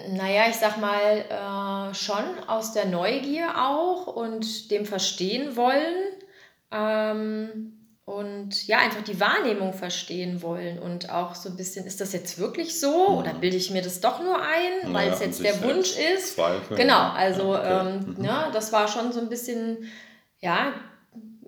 naja, 0.09 0.43
ich 0.49 0.57
sag 0.57 0.77
mal, 0.77 1.89
äh, 1.89 1.93
schon 1.93 2.23
aus 2.47 2.73
der 2.73 2.85
Neugier 2.85 3.53
auch 3.57 4.07
und 4.07 4.71
dem 4.71 4.85
Verstehen 4.85 5.55
wollen. 5.55 6.13
Ähm, 6.71 7.78
und 8.09 8.65
ja, 8.65 8.79
einfach 8.79 9.03
die 9.03 9.19
Wahrnehmung 9.19 9.71
verstehen 9.71 10.41
wollen 10.41 10.79
und 10.79 11.11
auch 11.11 11.35
so 11.35 11.47
ein 11.47 11.55
bisschen, 11.55 11.85
ist 11.85 12.01
das 12.01 12.11
jetzt 12.11 12.39
wirklich 12.39 12.79
so 12.79 13.09
oder 13.09 13.35
bilde 13.35 13.55
ich 13.55 13.69
mir 13.69 13.83
das 13.83 14.01
doch 14.01 14.19
nur 14.19 14.41
ein, 14.41 14.93
weil 14.93 15.09
es 15.09 15.19
jetzt 15.19 15.43
der 15.43 15.61
Wunsch 15.61 15.95
ist? 15.95 16.33
Zweifel. 16.33 16.75
Genau, 16.75 17.11
also 17.11 17.53
ja, 17.53 17.81
okay. 17.81 17.89
ähm, 17.91 18.15
mhm. 18.17 18.23
ne, 18.23 18.49
das 18.51 18.73
war 18.73 18.87
schon 18.87 19.11
so 19.11 19.19
ein 19.19 19.29
bisschen, 19.29 19.91
ja, 20.39 20.73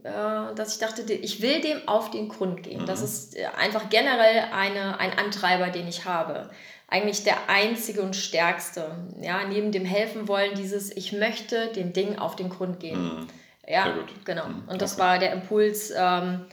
äh, 0.03 0.53
dass 0.53 0.74
ich 0.74 0.80
dachte, 0.80 1.12
ich 1.12 1.41
will 1.41 1.62
dem 1.62 1.88
auf 1.88 2.12
den 2.12 2.30
Grund 2.30 2.62
gehen. 2.62 2.84
Mhm. 2.84 2.86
Das 2.86 3.01
ist 3.01 3.36
äh, 3.36 3.46
einfach 3.58 3.89
generell 3.89 4.44
eine, 4.53 5.00
ein 5.00 5.18
Antreiber, 5.18 5.70
den 5.70 5.88
ich 5.88 6.06
habe 6.06 6.51
eigentlich 6.88 7.24
der 7.24 7.50
einzige 7.50 8.03
und 8.03 8.15
stärkste. 8.15 8.91
Ja, 9.20 9.48
neben 9.48 9.72
dem 9.72 9.86
helfen 9.86 10.27
wollen, 10.27 10.53
dieses 10.53 10.96
Ich 10.96 11.12
möchte 11.12 11.70
dem 11.70 11.91
Ding 11.94 12.20
auf 12.20 12.36
den 12.36 12.50
Grund 12.50 12.80
gehen. 12.80 13.27
Ja, 13.72 13.94
genau. 14.25 14.48
Mhm. 14.48 14.63
Und 14.68 14.82
das 14.82 14.94
okay. 14.94 15.01
war 15.01 15.20
der 15.20 15.34
Impuls, 15.34 15.92
ähm, 15.96 16.46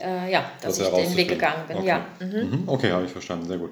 äh, 0.00 0.30
ja, 0.30 0.50
dass 0.62 0.78
das 0.78 0.88
ich 0.88 0.94
den 0.94 1.16
Weg 1.16 1.28
gegangen 1.28 1.66
bin. 1.66 1.78
Okay, 1.78 1.86
ja. 1.86 2.06
Mhm. 2.20 2.62
mhm. 2.62 2.68
okay 2.68 2.92
habe 2.92 3.04
ich 3.04 3.10
verstanden, 3.10 3.46
sehr 3.46 3.58
gut. 3.58 3.70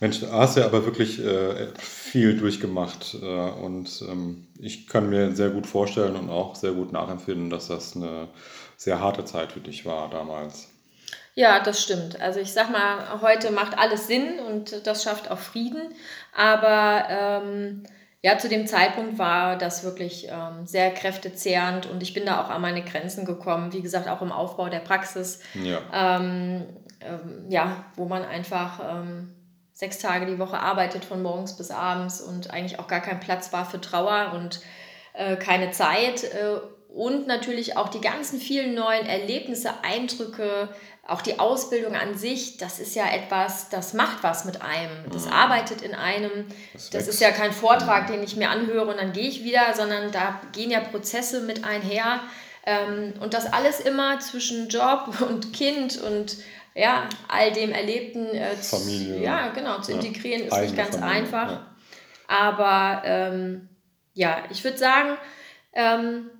Mensch, 0.00 0.20
du 0.20 0.30
hast 0.30 0.56
ja 0.56 0.64
aber 0.64 0.84
wirklich 0.84 1.24
äh, 1.24 1.68
viel 1.78 2.36
durchgemacht 2.38 3.16
äh, 3.20 3.26
und 3.26 4.02
ähm, 4.08 4.46
ich 4.58 4.86
kann 4.86 5.10
mir 5.10 5.32
sehr 5.34 5.50
gut 5.50 5.66
vorstellen 5.66 6.16
und 6.16 6.30
auch 6.30 6.54
sehr 6.54 6.72
gut 6.72 6.92
nachempfinden, 6.92 7.50
dass 7.50 7.68
das 7.68 7.96
eine 7.96 8.28
sehr 8.76 9.00
harte 9.00 9.24
Zeit 9.24 9.52
für 9.52 9.60
dich 9.60 9.84
war 9.84 10.08
damals. 10.10 10.68
Ja, 11.36 11.58
das 11.60 11.82
stimmt. 11.82 12.20
Also 12.20 12.38
ich 12.38 12.52
sag 12.52 12.70
mal, 12.70 13.20
heute 13.20 13.50
macht 13.50 13.76
alles 13.76 14.06
Sinn 14.06 14.38
und 14.38 14.86
das 14.86 15.02
schafft 15.02 15.30
auch 15.30 15.38
Frieden. 15.38 15.92
Aber 16.32 17.06
ähm, 17.08 17.82
ja, 18.24 18.38
zu 18.38 18.48
dem 18.48 18.66
Zeitpunkt 18.66 19.18
war 19.18 19.58
das 19.58 19.84
wirklich 19.84 20.28
ähm, 20.30 20.66
sehr 20.66 20.90
kräftezehrend 20.94 21.84
und 21.84 22.02
ich 22.02 22.14
bin 22.14 22.24
da 22.24 22.42
auch 22.42 22.48
an 22.48 22.62
meine 22.62 22.82
Grenzen 22.82 23.26
gekommen. 23.26 23.74
Wie 23.74 23.82
gesagt, 23.82 24.08
auch 24.08 24.22
im 24.22 24.32
Aufbau 24.32 24.70
der 24.70 24.78
Praxis. 24.78 25.40
Ja, 25.52 25.80
ähm, 25.92 26.64
ähm 27.02 27.44
ja 27.50 27.84
wo 27.96 28.06
man 28.06 28.24
einfach 28.24 28.80
ähm, 28.80 29.34
sechs 29.74 29.98
Tage 29.98 30.24
die 30.24 30.38
Woche 30.38 30.58
arbeitet, 30.58 31.04
von 31.04 31.20
morgens 31.20 31.58
bis 31.58 31.70
abends 31.70 32.22
und 32.22 32.50
eigentlich 32.50 32.78
auch 32.78 32.86
gar 32.86 33.00
kein 33.00 33.20
Platz 33.20 33.52
war 33.52 33.66
für 33.66 33.78
Trauer 33.78 34.32
und 34.34 34.62
äh, 35.12 35.36
keine 35.36 35.72
Zeit. 35.72 36.24
Äh, 36.24 36.60
und 36.94 37.26
natürlich 37.26 37.76
auch 37.76 37.88
die 37.88 38.00
ganzen 38.00 38.38
vielen 38.38 38.74
neuen 38.74 39.06
Erlebnisse, 39.06 39.72
Eindrücke, 39.82 40.68
auch 41.06 41.22
die 41.22 41.40
Ausbildung 41.40 41.96
an 41.96 42.16
sich, 42.16 42.56
das 42.56 42.78
ist 42.78 42.94
ja 42.94 43.12
etwas, 43.12 43.68
das 43.68 43.94
macht 43.94 44.22
was 44.22 44.44
mit 44.44 44.62
einem. 44.62 44.90
Das 45.12 45.26
mhm. 45.26 45.32
arbeitet 45.32 45.82
in 45.82 45.94
einem. 45.94 46.46
Das, 46.72 46.90
das 46.90 47.08
ist 47.08 47.20
ja 47.20 47.32
kein 47.32 47.52
Vortrag, 47.52 48.08
mhm. 48.08 48.12
den 48.12 48.22
ich 48.22 48.36
mir 48.36 48.48
anhöre 48.48 48.86
und 48.86 48.98
dann 48.98 49.12
gehe 49.12 49.28
ich 49.28 49.42
wieder, 49.42 49.74
sondern 49.74 50.12
da 50.12 50.40
gehen 50.52 50.70
ja 50.70 50.80
Prozesse 50.80 51.40
mit 51.40 51.64
einher. 51.64 52.20
Ähm, 52.64 53.14
und 53.20 53.34
das 53.34 53.52
alles 53.52 53.80
immer 53.80 54.20
zwischen 54.20 54.68
Job 54.68 55.20
und 55.28 55.52
Kind 55.52 56.00
und 56.00 56.36
ja, 56.74 57.08
all 57.28 57.52
dem 57.52 57.72
Erlebten 57.72 58.26
äh, 58.28 58.54
Familie. 58.54 59.20
Ja, 59.20 59.48
genau, 59.48 59.80
zu 59.80 59.92
integrieren 59.92 60.44
ist 60.44 60.56
nicht 60.56 60.76
ganz 60.76 60.96
Familie, 60.96 61.16
einfach. 61.16 61.50
Ja. 61.50 61.66
Aber 62.28 63.02
ähm, 63.04 63.68
ja, 64.14 64.44
ich 64.50 64.62
würde 64.62 64.78
sagen, 64.78 65.18
ähm, 65.72 66.30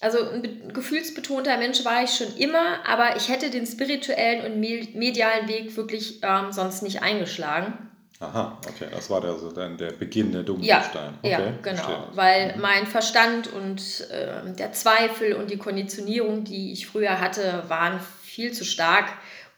also 0.00 0.18
ein 0.30 0.72
gefühlsbetonter 0.72 1.58
Mensch 1.58 1.84
war 1.84 2.02
ich 2.02 2.10
schon 2.10 2.34
immer, 2.36 2.86
aber 2.86 3.16
ich 3.16 3.28
hätte 3.28 3.50
den 3.50 3.66
spirituellen 3.66 4.50
und 4.50 4.58
medialen 4.58 5.46
Weg 5.46 5.76
wirklich 5.76 6.20
ähm, 6.22 6.52
sonst 6.52 6.82
nicht 6.82 7.02
eingeschlagen. 7.02 7.90
Aha, 8.18 8.58
okay, 8.66 8.86
das 8.90 9.08
war 9.08 9.20
der, 9.22 9.34
so 9.36 9.50
dann 9.50 9.78
der 9.78 9.92
Beginn 9.92 10.32
der 10.32 10.42
Dominostein. 10.42 11.14
Ja, 11.22 11.38
okay, 11.38 11.46
ja 11.46 11.52
genau, 11.62 11.82
verstehe. 11.82 12.06
weil 12.14 12.54
mhm. 12.54 12.60
mein 12.60 12.86
Verstand 12.86 13.50
und 13.52 14.08
äh, 14.10 14.52
der 14.58 14.72
Zweifel 14.72 15.34
und 15.34 15.50
die 15.50 15.56
Konditionierung, 15.56 16.44
die 16.44 16.72
ich 16.72 16.86
früher 16.86 17.20
hatte, 17.20 17.64
waren 17.68 17.98
viel 18.22 18.52
zu 18.52 18.64
stark, 18.64 19.06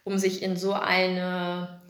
um 0.05 0.17
sich 0.17 0.41
in 0.41 0.55
so 0.55 0.73
eine 0.73 1.81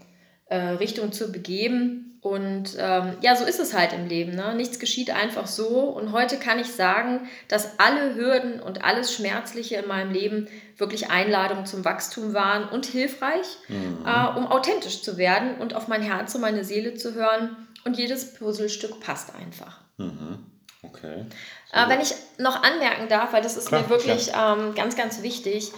äh, 0.53 0.69
Richtung 0.75 1.11
zu 1.11 1.31
begeben. 1.31 2.19
Und 2.21 2.77
ähm, 2.77 3.17
ja, 3.21 3.35
so 3.35 3.43
ist 3.43 3.59
es 3.59 3.73
halt 3.73 3.91
im 3.91 4.07
Leben. 4.07 4.35
Ne? 4.35 4.53
Nichts 4.55 4.79
geschieht 4.79 5.09
einfach 5.09 5.47
so. 5.47 5.79
Und 5.79 6.11
heute 6.11 6.37
kann 6.37 6.59
ich 6.59 6.67
sagen, 6.67 7.27
dass 7.47 7.79
alle 7.79 8.15
Hürden 8.15 8.61
und 8.61 8.83
alles 8.83 9.13
Schmerzliche 9.13 9.77
in 9.77 9.87
meinem 9.87 10.13
Leben 10.13 10.47
wirklich 10.77 11.09
Einladungen 11.09 11.65
zum 11.65 11.83
Wachstum 11.83 12.33
waren 12.33 12.69
und 12.69 12.85
hilfreich, 12.85 13.57
mhm. 13.67 14.05
äh, 14.05 14.37
um 14.37 14.47
authentisch 14.47 15.01
zu 15.01 15.17
werden 15.17 15.55
und 15.55 15.75
auf 15.75 15.87
mein 15.87 16.01
Herz 16.01 16.33
und 16.35 16.41
meine 16.41 16.63
Seele 16.63 16.93
zu 16.93 17.13
hören. 17.15 17.57
Und 17.83 17.97
jedes 17.97 18.35
Puzzlestück 18.35 19.01
passt 19.01 19.35
einfach. 19.35 19.79
Mhm. 19.97 20.45
Okay. 20.83 21.25
Äh, 21.71 21.89
wenn 21.89 22.01
ich 22.01 22.13
noch 22.37 22.61
anmerken 22.61 23.07
darf, 23.07 23.33
weil 23.33 23.41
das 23.41 23.57
ist 23.57 23.69
klar, 23.69 23.81
mir 23.81 23.89
wirklich 23.89 24.29
ähm, 24.29 24.75
ganz, 24.75 24.95
ganz 24.95 25.23
wichtig. 25.23 25.71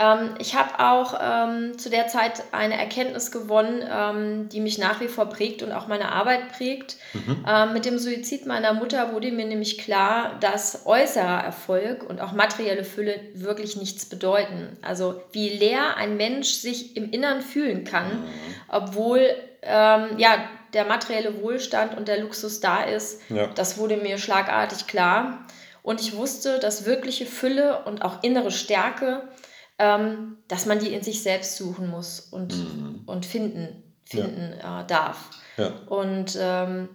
Ähm, 0.00 0.34
ich 0.38 0.56
habe 0.56 0.80
auch 0.80 1.20
ähm, 1.22 1.78
zu 1.78 1.88
der 1.88 2.08
Zeit 2.08 2.42
eine 2.50 2.76
Erkenntnis 2.76 3.30
gewonnen, 3.30 3.84
ähm, 3.88 4.48
die 4.48 4.60
mich 4.60 4.76
nach 4.78 5.00
wie 5.00 5.06
vor 5.06 5.26
prägt 5.26 5.62
und 5.62 5.70
auch 5.70 5.86
meine 5.86 6.10
Arbeit 6.10 6.52
prägt. 6.52 6.96
Mhm. 7.12 7.44
Ähm, 7.46 7.72
mit 7.74 7.84
dem 7.84 7.98
Suizid 7.98 8.44
meiner 8.44 8.72
Mutter 8.74 9.12
wurde 9.12 9.30
mir 9.30 9.46
nämlich 9.46 9.78
klar, 9.78 10.36
dass 10.40 10.84
äußerer 10.84 11.44
Erfolg 11.44 12.02
und 12.02 12.20
auch 12.20 12.32
materielle 12.32 12.82
Fülle 12.82 13.20
wirklich 13.34 13.76
nichts 13.76 14.06
bedeuten. 14.06 14.76
Also 14.82 15.22
wie 15.30 15.48
leer 15.48 15.96
ein 15.96 16.16
Mensch 16.16 16.48
sich 16.48 16.96
im 16.96 17.10
Innern 17.10 17.40
fühlen 17.40 17.84
kann, 17.84 18.06
mhm. 18.06 18.24
obwohl 18.68 19.20
ähm, 19.62 20.18
ja, 20.18 20.48
der 20.72 20.86
materielle 20.86 21.40
Wohlstand 21.40 21.96
und 21.96 22.08
der 22.08 22.20
Luxus 22.20 22.58
da 22.58 22.82
ist, 22.82 23.20
ja. 23.30 23.46
das 23.54 23.78
wurde 23.78 23.96
mir 23.96 24.18
schlagartig 24.18 24.88
klar. 24.88 25.46
Und 25.84 26.00
ich 26.00 26.16
wusste, 26.16 26.58
dass 26.58 26.86
wirkliche 26.86 27.26
Fülle 27.26 27.84
und 27.84 28.02
auch 28.02 28.22
innere 28.22 28.50
Stärke 28.50 29.22
ähm, 29.84 30.38
dass 30.48 30.66
man 30.66 30.78
die 30.78 30.94
in 30.94 31.02
sich 31.02 31.22
selbst 31.22 31.56
suchen 31.56 31.88
muss 31.88 32.20
und, 32.20 32.56
mhm. 32.56 33.02
und 33.06 33.26
finden, 33.26 33.82
finden 34.04 34.54
ja. 34.58 34.80
äh, 34.80 34.86
darf. 34.86 35.30
Ja. 35.56 35.72
Und 35.86 36.38
ähm, 36.40 36.88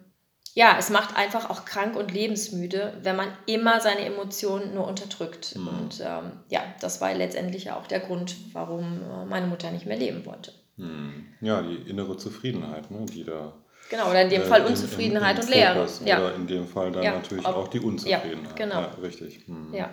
ja, 0.55 0.75
es 0.79 0.89
macht 0.89 1.15
einfach 1.15 1.49
auch 1.49 1.65
krank 1.65 1.95
und 1.95 2.11
lebensmüde, 2.11 2.97
wenn 3.03 3.15
man 3.15 3.29
immer 3.45 3.79
seine 3.79 4.01
Emotionen 4.05 4.73
nur 4.73 4.87
unterdrückt. 4.87 5.55
Mhm. 5.55 5.67
Und 5.67 6.01
ähm, 6.01 6.31
ja, 6.49 6.61
das 6.81 6.99
war 7.01 7.13
letztendlich 7.13 7.71
auch 7.71 7.85
der 7.85 7.99
Grund, 7.99 8.35
warum 8.53 9.01
äh, 9.03 9.25
meine 9.25 9.47
Mutter 9.47 9.71
nicht 9.71 9.85
mehr 9.85 9.97
leben 9.97 10.25
wollte. 10.25 10.51
Mhm. 10.77 11.27
Ja, 11.41 11.61
die 11.61 11.89
innere 11.89 12.17
Zufriedenheit, 12.17 12.89
ne, 12.89 13.05
die 13.05 13.23
da 13.23 13.53
Genau, 13.89 14.09
oder 14.09 14.21
in 14.21 14.29
dem 14.29 14.43
äh, 14.43 14.45
Fall 14.45 14.65
Unzufriedenheit 14.65 15.39
im, 15.39 15.45
im, 15.45 15.47
im 15.47 15.49
und 15.49 15.55
Leere. 15.55 15.87
Ja. 16.05 16.19
Oder 16.19 16.35
in 16.35 16.47
dem 16.47 16.67
Fall 16.67 16.91
dann 16.91 17.03
ja, 17.03 17.13
natürlich 17.13 17.45
ob, 17.45 17.55
auch 17.55 17.67
die 17.67 17.79
Unzufriedenheit. 17.79 18.49
Ja, 18.49 18.55
genau. 18.55 18.81
Ja, 18.81 18.91
richtig. 19.01 19.41
Hm. 19.47 19.73
Ja, 19.73 19.89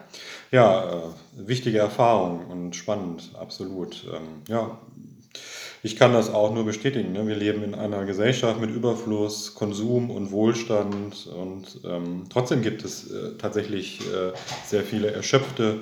ja 0.50 0.90
äh, 0.90 1.48
wichtige 1.48 1.78
Erfahrung 1.78 2.46
und 2.46 2.76
spannend, 2.76 3.30
absolut. 3.38 4.04
Ähm, 4.04 4.42
ja, 4.48 4.78
ich 5.82 5.96
kann 5.96 6.12
das 6.12 6.30
auch 6.30 6.52
nur 6.52 6.64
bestätigen. 6.64 7.12
Ne? 7.12 7.26
Wir 7.26 7.36
leben 7.36 7.62
in 7.62 7.74
einer 7.74 8.04
Gesellschaft 8.04 8.60
mit 8.60 8.70
Überfluss, 8.70 9.54
Konsum 9.54 10.10
und 10.10 10.30
Wohlstand 10.30 11.26
und 11.28 11.80
ähm, 11.84 12.24
trotzdem 12.28 12.60
gibt 12.60 12.84
es 12.84 13.10
äh, 13.10 13.36
tatsächlich 13.38 14.00
äh, 14.00 14.32
sehr 14.66 14.82
viele 14.82 15.12
erschöpfte, 15.12 15.80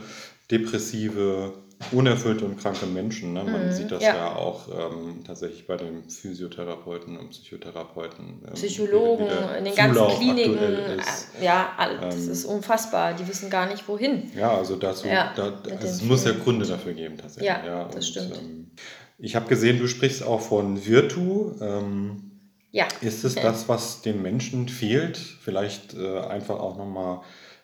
depressive, 0.51 1.55
unerfüllte 1.93 2.45
und 2.45 2.59
kranke 2.59 2.87
Menschen. 2.87 3.33
Ne? 3.33 3.45
Man 3.45 3.67
mhm, 3.67 3.73
sieht 3.73 3.91
das 3.91 4.03
ja, 4.03 4.15
ja 4.15 4.37
auch 4.37 4.69
ähm, 4.69 5.25
tatsächlich 5.27 5.67
bei 5.67 5.77
den 5.77 6.09
Physiotherapeuten 6.09 7.17
und 7.17 7.31
Psychotherapeuten. 7.31 8.43
Ähm, 8.47 8.55
Psychologen, 8.55 9.29
in 9.59 9.65
den 9.65 9.75
ganzen 9.75 10.09
Kliniken. 10.09 10.59
Äh, 10.59 11.45
ja, 11.45 11.75
das 12.01 12.27
ähm, 12.27 12.33
ist 12.33 12.45
unfassbar. 12.45 13.15
Die 13.15 13.27
wissen 13.27 13.51
gar 13.51 13.67
nicht, 13.67 13.87
wohin. 13.89 14.31
Ja, 14.37 14.57
also 14.57 14.77
dazu, 14.77 15.07
ja, 15.07 15.33
da, 15.35 15.61
also 15.71 15.87
es 15.87 16.03
muss 16.03 16.25
ja 16.25 16.33
Gründe 16.33 16.67
dafür 16.67 16.93
geben 16.93 17.17
tatsächlich. 17.17 17.49
Ja, 17.49 17.65
ja 17.65 17.85
das 17.85 17.97
und, 17.97 18.03
stimmt. 18.05 18.37
Ähm, 18.37 18.71
ich 19.19 19.37
habe 19.37 19.49
gesehen, 19.49 19.79
du 19.79 19.87
sprichst 19.87 20.23
auch 20.23 20.41
von 20.41 20.85
Virtu. 20.85 21.53
Ähm, 21.61 22.31
ja. 22.71 22.87
Ist 23.01 23.25
es 23.25 23.35
das, 23.37 23.69
was 23.69 24.03
dem 24.03 24.23
Menschen 24.23 24.69
fehlt? 24.69 25.17
Vielleicht 25.17 25.95
äh, 25.95 26.19
einfach 26.19 26.59
auch 26.59 26.77
nochmal 26.77 27.21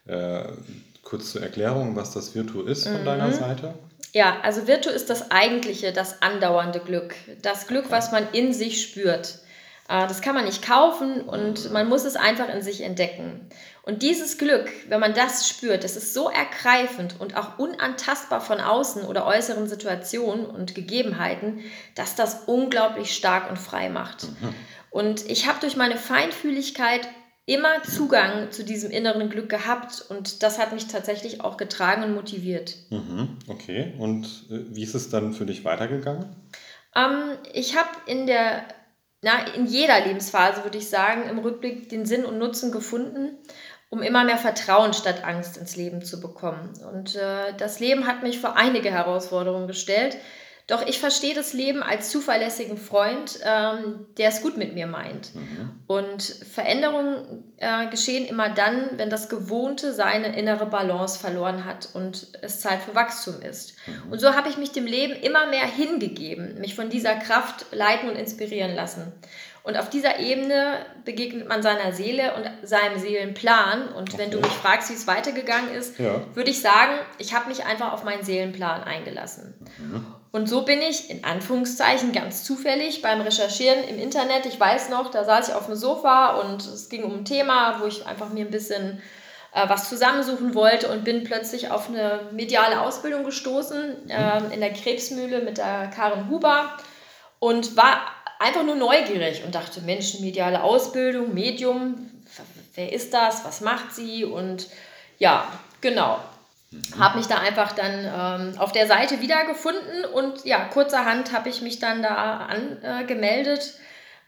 äh, 0.06 0.44
kurz 1.02 1.32
zur 1.32 1.42
Erklärung, 1.42 1.96
was 1.96 2.12
das 2.12 2.34
Virtu 2.34 2.62
ist 2.62 2.86
von 2.86 3.00
mhm. 3.00 3.04
deiner 3.04 3.32
Seite. 3.32 3.74
Ja, 4.12 4.38
also 4.42 4.66
Virtu 4.66 4.90
ist 4.90 5.08
das 5.08 5.30
eigentliche, 5.30 5.92
das 5.92 6.20
andauernde 6.22 6.80
Glück. 6.80 7.14
Das 7.42 7.66
Glück, 7.66 7.86
was 7.90 8.10
man 8.10 8.26
in 8.32 8.52
sich 8.52 8.82
spürt. 8.82 9.38
Äh, 9.88 10.06
das 10.06 10.20
kann 10.20 10.34
man 10.34 10.44
nicht 10.44 10.66
kaufen 10.66 11.22
und 11.22 11.72
man 11.72 11.88
muss 11.88 12.04
es 12.04 12.16
einfach 12.16 12.48
in 12.48 12.62
sich 12.62 12.82
entdecken. 12.82 13.48
Und 13.82 14.02
dieses 14.02 14.38
Glück, 14.38 14.70
wenn 14.88 15.00
man 15.00 15.14
das 15.14 15.48
spürt, 15.48 15.84
das 15.84 15.96
ist 15.96 16.12
so 16.12 16.28
ergreifend 16.28 17.16
und 17.18 17.36
auch 17.36 17.58
unantastbar 17.58 18.40
von 18.40 18.60
außen 18.60 19.04
oder 19.04 19.26
äußeren 19.26 19.68
Situationen 19.68 20.46
und 20.46 20.74
Gegebenheiten, 20.74 21.60
dass 21.94 22.14
das 22.14 22.42
unglaublich 22.46 23.14
stark 23.14 23.48
und 23.48 23.58
frei 23.58 23.88
macht. 23.88 24.24
Mhm. 24.24 24.54
Und 24.90 25.28
ich 25.30 25.48
habe 25.48 25.60
durch 25.60 25.76
meine 25.76 25.96
Feinfühligkeit 25.96 27.08
immer 27.50 27.82
Zugang 27.82 28.52
zu 28.52 28.62
diesem 28.64 28.92
inneren 28.92 29.28
Glück 29.28 29.48
gehabt 29.48 30.04
und 30.08 30.44
das 30.44 30.60
hat 30.60 30.72
mich 30.72 30.86
tatsächlich 30.86 31.40
auch 31.40 31.56
getragen 31.56 32.04
und 32.04 32.14
motiviert. 32.14 32.76
Mhm, 32.90 33.38
okay, 33.48 33.92
und 33.98 34.24
äh, 34.50 34.60
wie 34.70 34.84
ist 34.84 34.94
es 34.94 35.10
dann 35.10 35.32
für 35.32 35.46
dich 35.46 35.64
weitergegangen? 35.64 36.26
Ähm, 36.94 37.36
ich 37.52 37.76
habe 37.76 37.88
in 38.06 38.28
der, 38.28 38.62
na, 39.22 39.52
in 39.56 39.66
jeder 39.66 39.98
Lebensphase, 40.00 40.62
würde 40.62 40.78
ich 40.78 40.88
sagen, 40.88 41.28
im 41.28 41.40
Rückblick 41.40 41.88
den 41.88 42.06
Sinn 42.06 42.24
und 42.24 42.38
Nutzen 42.38 42.70
gefunden, 42.70 43.36
um 43.88 44.00
immer 44.00 44.22
mehr 44.22 44.38
Vertrauen 44.38 44.92
statt 44.92 45.24
Angst 45.24 45.56
ins 45.56 45.74
Leben 45.74 46.04
zu 46.04 46.20
bekommen. 46.20 46.72
Und 46.92 47.16
äh, 47.16 47.52
das 47.58 47.80
Leben 47.80 48.06
hat 48.06 48.22
mich 48.22 48.38
vor 48.38 48.54
einige 48.56 48.92
Herausforderungen 48.92 49.66
gestellt, 49.66 50.16
doch 50.70 50.86
ich 50.86 51.00
verstehe 51.00 51.34
das 51.34 51.52
Leben 51.52 51.82
als 51.82 52.10
zuverlässigen 52.10 52.78
Freund, 52.78 53.40
ähm, 53.44 54.06
der 54.18 54.28
es 54.28 54.40
gut 54.40 54.56
mit 54.56 54.72
mir 54.74 54.86
meint. 54.86 55.34
Mhm. 55.34 55.70
Und 55.88 56.22
Veränderungen 56.22 57.44
äh, 57.56 57.88
geschehen 57.88 58.24
immer 58.26 58.50
dann, 58.50 58.90
wenn 58.96 59.10
das 59.10 59.28
Gewohnte 59.28 59.92
seine 59.92 60.38
innere 60.38 60.66
Balance 60.66 61.18
verloren 61.18 61.64
hat 61.64 61.88
und 61.94 62.28
es 62.42 62.60
Zeit 62.60 62.82
für 62.82 62.94
Wachstum 62.94 63.42
ist. 63.42 63.74
Mhm. 63.86 64.12
Und 64.12 64.20
so 64.20 64.34
habe 64.34 64.48
ich 64.48 64.58
mich 64.58 64.70
dem 64.70 64.86
Leben 64.86 65.14
immer 65.14 65.46
mehr 65.48 65.66
hingegeben, 65.66 66.60
mich 66.60 66.76
von 66.76 66.88
dieser 66.88 67.16
Kraft 67.16 67.66
leiten 67.72 68.08
und 68.08 68.14
inspirieren 68.14 68.74
lassen. 68.76 69.12
Und 69.62 69.76
auf 69.76 69.90
dieser 69.90 70.20
Ebene 70.20 70.86
begegnet 71.04 71.48
man 71.48 71.62
seiner 71.62 71.92
Seele 71.92 72.34
und 72.34 72.48
seinem 72.66 72.98
Seelenplan. 72.98 73.88
Und 73.88 74.16
wenn 74.16 74.28
okay. 74.28 74.36
du 74.36 74.40
mich 74.40 74.52
fragst, 74.56 74.88
wie 74.88 74.94
es 74.94 75.06
weitergegangen 75.06 75.74
ist, 75.74 75.98
ja. 75.98 76.22
würde 76.34 76.50
ich 76.50 76.62
sagen, 76.62 76.92
ich 77.18 77.34
habe 77.34 77.48
mich 77.48 77.64
einfach 77.64 77.92
auf 77.92 78.04
meinen 78.04 78.22
Seelenplan 78.22 78.84
eingelassen. 78.84 79.54
Mhm. 79.78 80.06
Und 80.32 80.48
so 80.48 80.62
bin 80.62 80.80
ich 80.80 81.10
in 81.10 81.24
Anführungszeichen 81.24 82.12
ganz 82.12 82.44
zufällig 82.44 83.02
beim 83.02 83.20
Recherchieren 83.20 83.82
im 83.84 83.98
Internet. 83.98 84.46
Ich 84.46 84.60
weiß 84.60 84.88
noch, 84.88 85.10
da 85.10 85.24
saß 85.24 85.48
ich 85.48 85.54
auf 85.54 85.66
dem 85.66 85.74
Sofa 85.74 86.40
und 86.40 86.64
es 86.64 86.88
ging 86.88 87.02
um 87.02 87.18
ein 87.18 87.24
Thema, 87.24 87.80
wo 87.80 87.86
ich 87.86 88.06
einfach 88.06 88.28
mir 88.28 88.44
ein 88.44 88.50
bisschen 88.50 89.02
äh, 89.52 89.68
was 89.68 89.88
zusammensuchen 89.88 90.54
wollte 90.54 90.88
und 90.88 91.02
bin 91.02 91.24
plötzlich 91.24 91.70
auf 91.72 91.88
eine 91.88 92.20
mediale 92.30 92.80
Ausbildung 92.80 93.24
gestoßen 93.24 94.08
äh, 94.08 94.54
in 94.54 94.60
der 94.60 94.72
Krebsmühle 94.72 95.42
mit 95.42 95.58
der 95.58 95.88
Karin 95.88 96.30
Huber 96.30 96.76
und 97.40 97.76
war 97.76 98.00
einfach 98.38 98.62
nur 98.62 98.76
neugierig 98.76 99.42
und 99.44 99.56
dachte, 99.56 99.80
Mensch, 99.80 100.20
mediale 100.20 100.62
Ausbildung, 100.62 101.34
Medium, 101.34 102.08
wer 102.76 102.92
ist 102.92 103.12
das, 103.12 103.44
was 103.44 103.60
macht 103.60 103.92
sie 103.92 104.24
und 104.24 104.68
ja, 105.18 105.46
genau. 105.80 106.20
Mhm. 106.72 106.98
Habe 106.98 107.18
mich 107.18 107.26
da 107.26 107.38
einfach 107.38 107.72
dann 107.72 108.52
ähm, 108.52 108.58
auf 108.58 108.72
der 108.72 108.86
Seite 108.86 109.20
wiedergefunden 109.20 110.04
und 110.14 110.44
ja, 110.44 110.64
kurzerhand 110.66 111.32
habe 111.32 111.48
ich 111.48 111.62
mich 111.62 111.78
dann 111.78 112.02
da 112.02 112.48
angemeldet, 112.82 113.74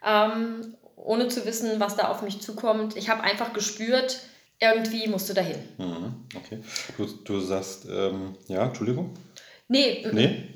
äh, 0.03 0.25
ähm, 0.25 0.75
ohne 0.95 1.29
zu 1.29 1.45
wissen, 1.45 1.79
was 1.79 1.95
da 1.95 2.09
auf 2.09 2.21
mich 2.21 2.41
zukommt. 2.41 2.97
Ich 2.97 3.09
habe 3.09 3.23
einfach 3.23 3.53
gespürt, 3.53 4.19
irgendwie 4.59 5.07
musst 5.07 5.29
du 5.29 5.33
dahin. 5.33 5.57
Mhm. 5.77 6.13
Okay. 6.35 6.59
Du, 6.97 7.05
du 7.05 7.39
sagst, 7.39 7.87
ähm, 7.89 8.35
ja, 8.47 8.65
Entschuldigung? 8.65 9.13
Nee. 9.67 10.05
Nee? 10.11 10.49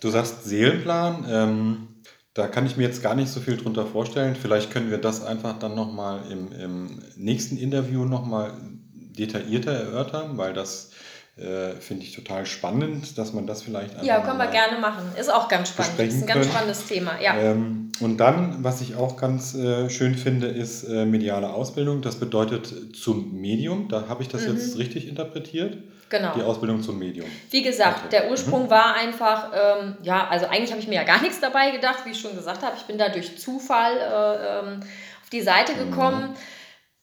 Du 0.00 0.10
sagst 0.10 0.44
Seelenplan. 0.44 1.26
Ähm, 1.28 1.88
da 2.34 2.48
kann 2.48 2.64
ich 2.64 2.76
mir 2.76 2.84
jetzt 2.84 3.02
gar 3.02 3.14
nicht 3.14 3.28
so 3.28 3.40
viel 3.40 3.56
drunter 3.56 3.86
vorstellen. 3.86 4.36
Vielleicht 4.36 4.70
können 4.70 4.90
wir 4.90 4.98
das 4.98 5.22
einfach 5.22 5.58
dann 5.58 5.74
nochmal 5.74 6.30
im, 6.30 6.52
im 6.52 7.02
nächsten 7.16 7.58
Interview 7.58 8.04
nochmal 8.04 8.54
detaillierter 8.94 9.72
erörtern, 9.72 10.38
weil 10.38 10.54
das 10.54 10.92
äh, 11.34 11.80
Finde 11.80 12.04
ich 12.04 12.14
total 12.14 12.44
spannend, 12.44 13.16
dass 13.16 13.32
man 13.32 13.46
das 13.46 13.62
vielleicht 13.62 14.02
Ja, 14.02 14.20
können 14.20 14.36
wir 14.36 14.48
gerne 14.48 14.78
machen. 14.78 15.02
Ist 15.18 15.32
auch 15.32 15.48
ganz 15.48 15.70
spannend. 15.70 15.98
Ist 15.98 16.20
ein 16.20 16.26
ganz 16.26 16.44
spannendes 16.44 16.86
Thema, 16.86 17.12
ja. 17.22 17.34
Ähm, 17.34 17.90
und 18.00 18.18
dann, 18.18 18.62
was 18.62 18.82
ich 18.82 18.96
auch 18.96 19.16
ganz 19.16 19.54
äh, 19.54 19.88
schön 19.88 20.14
finde, 20.14 20.48
ist 20.48 20.84
äh, 20.84 21.06
mediale 21.06 21.48
Ausbildung. 21.48 22.02
Das 22.02 22.16
bedeutet 22.16 22.94
zum 22.94 23.40
Medium. 23.40 23.88
Da 23.88 24.08
habe 24.08 24.22
ich 24.22 24.28
das 24.28 24.42
mhm. 24.42 24.56
jetzt 24.56 24.76
richtig 24.76 25.08
interpretiert. 25.08 25.78
Genau. 26.10 26.34
Die 26.34 26.42
Ausbildung 26.42 26.82
zum 26.82 26.98
Medium. 26.98 27.26
Wie 27.50 27.62
gesagt, 27.62 28.00
okay. 28.00 28.08
der 28.10 28.30
Ursprung 28.30 28.64
mhm. 28.64 28.70
war 28.70 28.94
einfach, 28.94 29.52
ähm, 29.54 29.96
ja, 30.02 30.28
also 30.28 30.44
eigentlich 30.48 30.70
habe 30.70 30.82
ich 30.82 30.88
mir 30.88 30.96
ja 30.96 31.04
gar 31.04 31.22
nichts 31.22 31.40
dabei 31.40 31.70
gedacht, 31.70 32.00
wie 32.04 32.10
ich 32.10 32.20
schon 32.20 32.34
gesagt 32.34 32.62
habe. 32.62 32.76
Ich 32.76 32.82
bin 32.82 32.98
da 32.98 33.08
durch 33.08 33.38
Zufall 33.38 33.96
äh, 33.96 34.58
ähm, 34.58 34.80
auf 35.22 35.30
die 35.30 35.40
Seite 35.40 35.72
gekommen. 35.72 36.32
Mhm 36.32 36.36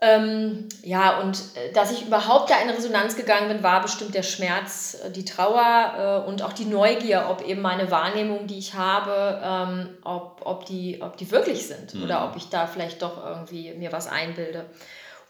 ähm, 0.01 0.69
ja, 0.81 1.19
und 1.19 1.37
äh, 1.55 1.73
dass 1.73 1.91
ich 1.91 2.07
überhaupt 2.07 2.49
da 2.49 2.61
in 2.61 2.69
Resonanz 2.69 3.17
gegangen 3.17 3.49
bin, 3.49 3.63
war 3.63 3.81
bestimmt 3.81 4.15
der 4.15 4.23
Schmerz, 4.23 4.97
äh, 5.03 5.11
die 5.11 5.25
Trauer 5.25 6.23
äh, 6.25 6.29
und 6.29 6.41
auch 6.41 6.53
die 6.53 6.65
Neugier, 6.65 7.27
ob 7.29 7.45
eben 7.45 7.61
meine 7.61 7.91
Wahrnehmungen, 7.91 8.47
die 8.47 8.59
ich 8.59 8.75
habe, 8.75 9.41
ähm, 9.43 9.89
ob, 10.05 10.41
ob, 10.45 10.65
die, 10.65 11.01
ob 11.01 11.17
die 11.17 11.29
wirklich 11.31 11.67
sind 11.67 11.95
mhm. 11.95 12.03
oder 12.03 12.23
ob 12.23 12.37
ich 12.37 12.47
da 12.47 12.65
vielleicht 12.65 13.01
doch 13.01 13.25
irgendwie 13.25 13.73
mir 13.73 13.91
was 13.91 14.07
einbilde. 14.07 14.65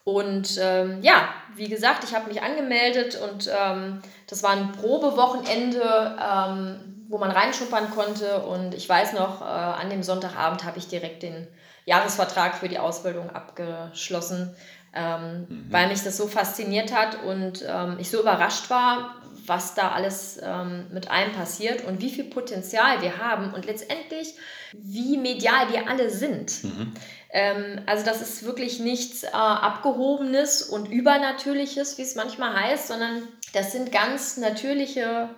Und 0.04 0.60
ähm, 0.62 1.00
ja, 1.02 1.30
wie 1.56 1.68
gesagt, 1.68 2.04
ich 2.04 2.16
habe 2.16 2.28
mich 2.28 2.44
angemeldet 2.44 3.20
und 3.20 3.50
ähm, 3.52 4.02
das 4.28 4.44
war 4.44 4.52
ein 4.52 4.72
Probewochenende, 4.74 6.16
ähm, 6.24 7.06
wo 7.10 7.18
man 7.18 7.32
reinschuppern 7.32 7.90
konnte. 7.90 8.42
Und 8.42 8.76
ich 8.76 8.88
weiß 8.88 9.14
noch, 9.14 9.42
äh, 9.42 9.46
an 9.46 9.90
dem 9.90 10.04
Sonntagabend 10.04 10.64
habe 10.64 10.78
ich 10.78 10.88
direkt 10.88 11.24
den 11.24 11.48
Jahresvertrag 11.86 12.56
für 12.56 12.70
die 12.70 12.80
Ausbildung 12.80 13.30
abgeschlossen, 13.30 14.56
ähm, 14.94 15.48
mhm. 15.48 15.66
weil 15.70 15.88
mich 15.88 16.04
das 16.04 16.18
so 16.18 16.28
fasziniert 16.28 16.94
hat 16.94 17.24
und 17.24 17.64
ähm, 17.68 17.98
ich 18.00 18.10
so 18.10 18.20
überrascht 18.20 18.70
war, 18.70 19.16
was 19.46 19.76
da 19.76 19.92
alles 19.92 20.40
ähm, 20.42 20.88
mit 20.92 21.10
einem 21.10 21.34
passiert 21.34 21.84
und 21.86 22.02
wie 22.02 22.10
viel 22.10 22.26
Potenzial 22.26 23.02
wir 23.02 23.18
haben 23.18 23.54
und 23.54 23.66
letztendlich, 23.66 24.36
wie 24.74 25.18
medial 25.18 25.72
wir 25.72 25.90
alle 25.90 26.10
sind. 26.10 26.64
Mhm. 26.64 26.94
Ähm, 27.32 27.82
also 27.86 28.06
das 28.06 28.22
ist 28.22 28.44
wirklich 28.44 28.80
nichts 28.80 29.24
äh, 29.24 29.28
Abgehobenes 29.32 30.64
und 30.64 30.90
Übernatürliches, 30.90 31.98
wie 31.98 32.04
es 32.04 32.16
manchmal 32.16 32.56
heißt, 32.56 32.88
sondern 32.88 33.28
das 33.54 33.72
sind 33.72 33.92
ganz 33.92 34.38
natürliche 34.38 35.30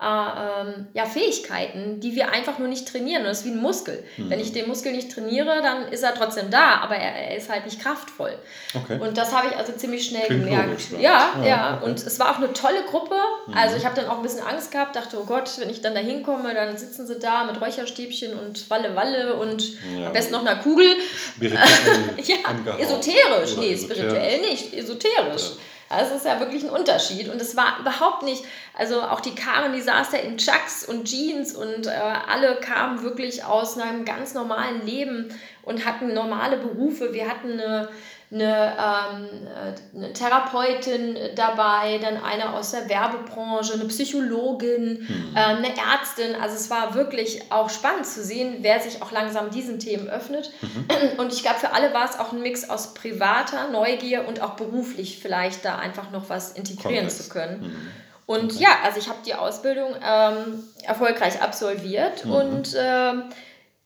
äh, 0.00 0.04
ähm, 0.04 0.86
ja, 0.94 1.04
Fähigkeiten, 1.04 2.00
die 2.00 2.14
wir 2.14 2.30
einfach 2.30 2.58
nur 2.58 2.68
nicht 2.68 2.88
trainieren. 2.88 3.22
Und 3.22 3.28
das 3.28 3.40
ist 3.40 3.44
wie 3.44 3.50
ein 3.50 3.60
Muskel. 3.60 4.02
Mhm. 4.16 4.30
Wenn 4.30 4.40
ich 4.40 4.52
den 4.52 4.66
Muskel 4.66 4.92
nicht 4.92 5.12
trainiere, 5.12 5.60
dann 5.62 5.88
ist 5.88 6.02
er 6.02 6.14
trotzdem 6.14 6.50
da, 6.50 6.76
aber 6.76 6.96
er, 6.96 7.30
er 7.30 7.36
ist 7.36 7.50
halt 7.50 7.66
nicht 7.66 7.82
kraftvoll. 7.82 8.32
Okay. 8.74 8.98
Und 8.98 9.18
das 9.18 9.34
habe 9.34 9.48
ich 9.48 9.56
also 9.56 9.72
ziemlich 9.72 10.06
schnell 10.06 10.26
Klingt 10.26 10.44
gemerkt. 10.44 10.68
Logisch, 10.68 11.02
ja, 11.02 11.34
ja, 11.40 11.46
ja. 11.46 11.76
Okay. 11.76 11.90
Und 11.90 11.98
es 11.98 12.18
war 12.18 12.30
auch 12.30 12.38
eine 12.38 12.52
tolle 12.54 12.82
Gruppe. 12.88 13.16
Mhm. 13.46 13.54
Also 13.54 13.76
ich 13.76 13.84
habe 13.84 13.94
dann 13.94 14.08
auch 14.08 14.16
ein 14.16 14.22
bisschen 14.22 14.42
Angst 14.46 14.70
gehabt, 14.70 14.96
dachte, 14.96 15.18
oh 15.20 15.24
Gott, 15.24 15.50
wenn 15.58 15.68
ich 15.68 15.82
dann 15.82 15.94
da 15.94 16.00
hinkomme, 16.00 16.54
dann 16.54 16.78
sitzen 16.78 17.06
sie 17.06 17.18
da 17.18 17.44
mit 17.44 17.60
Räucherstäbchen 17.60 18.38
und 18.38 18.70
Walle 18.70 18.96
Walle 18.96 19.34
und 19.34 19.62
ja. 19.98 20.06
am 20.06 20.12
besten 20.14 20.32
noch 20.32 20.46
einer 20.46 20.56
Kugel. 20.56 20.86
ja, 21.40 22.78
esoterisch. 22.78 23.56
Nee, 23.58 23.76
spirituell 23.76 24.40
nicht, 24.40 24.72
esoterisch. 24.72 25.50
Ja. 25.50 25.56
Also 25.90 26.12
es 26.12 26.20
ist 26.20 26.26
ja 26.26 26.38
wirklich 26.38 26.62
ein 26.62 26.70
Unterschied. 26.70 27.28
Und 27.28 27.42
es 27.42 27.56
war 27.56 27.78
überhaupt 27.80 28.22
nicht, 28.22 28.44
also 28.74 29.02
auch 29.02 29.20
die 29.20 29.34
Karen, 29.34 29.72
die 29.72 29.82
saß 29.82 30.10
da 30.10 30.18
in 30.18 30.38
Chucks 30.38 30.84
und 30.86 31.04
Jeans 31.04 31.54
und 31.54 31.88
äh, 31.88 31.90
alle 31.90 32.56
kamen 32.56 33.02
wirklich 33.02 33.44
aus 33.44 33.76
einem 33.76 34.04
ganz 34.04 34.32
normalen 34.32 34.86
Leben 34.86 35.34
und 35.62 35.84
hatten 35.84 36.14
normale 36.14 36.58
Berufe. 36.58 37.12
Wir 37.12 37.28
hatten 37.28 37.60
eine 37.60 37.88
eine, 38.32 38.76
ähm, 38.78 39.28
äh, 39.46 39.96
eine 39.96 40.12
Therapeutin 40.12 41.18
dabei, 41.34 41.98
dann 41.98 42.22
eine 42.22 42.54
aus 42.54 42.70
der 42.70 42.88
Werbebranche, 42.88 43.74
eine 43.74 43.86
Psychologin, 43.86 45.06
mhm. 45.08 45.36
äh, 45.36 45.40
eine 45.40 45.68
Ärztin. 45.68 46.36
Also 46.40 46.54
es 46.54 46.70
war 46.70 46.94
wirklich 46.94 47.50
auch 47.50 47.68
spannend 47.70 48.06
zu 48.06 48.22
sehen, 48.22 48.58
wer 48.60 48.78
sich 48.78 49.02
auch 49.02 49.10
langsam 49.10 49.50
diesen 49.50 49.80
Themen 49.80 50.08
öffnet. 50.08 50.52
Mhm. 50.62 51.18
Und 51.18 51.32
ich 51.32 51.42
glaube, 51.42 51.58
für 51.58 51.72
alle 51.72 51.92
war 51.92 52.08
es 52.08 52.18
auch 52.18 52.32
ein 52.32 52.40
Mix 52.40 52.70
aus 52.70 52.94
privater 52.94 53.68
Neugier 53.68 54.28
und 54.28 54.40
auch 54.42 54.50
beruflich 54.50 55.18
vielleicht 55.20 55.64
da 55.64 55.76
einfach 55.76 56.12
noch 56.12 56.28
was 56.28 56.52
integrieren 56.52 57.06
Kongress. 57.06 57.24
zu 57.24 57.28
können. 57.30 57.60
Mhm. 57.62 57.90
Und 58.26 58.52
okay. 58.52 58.62
ja, 58.62 58.68
also 58.84 59.00
ich 59.00 59.08
habe 59.08 59.18
die 59.26 59.34
Ausbildung 59.34 59.92
ähm, 60.06 60.62
erfolgreich 60.84 61.42
absolviert 61.42 62.24
mhm. 62.24 62.32
und 62.32 62.76
ähm, 62.78 63.24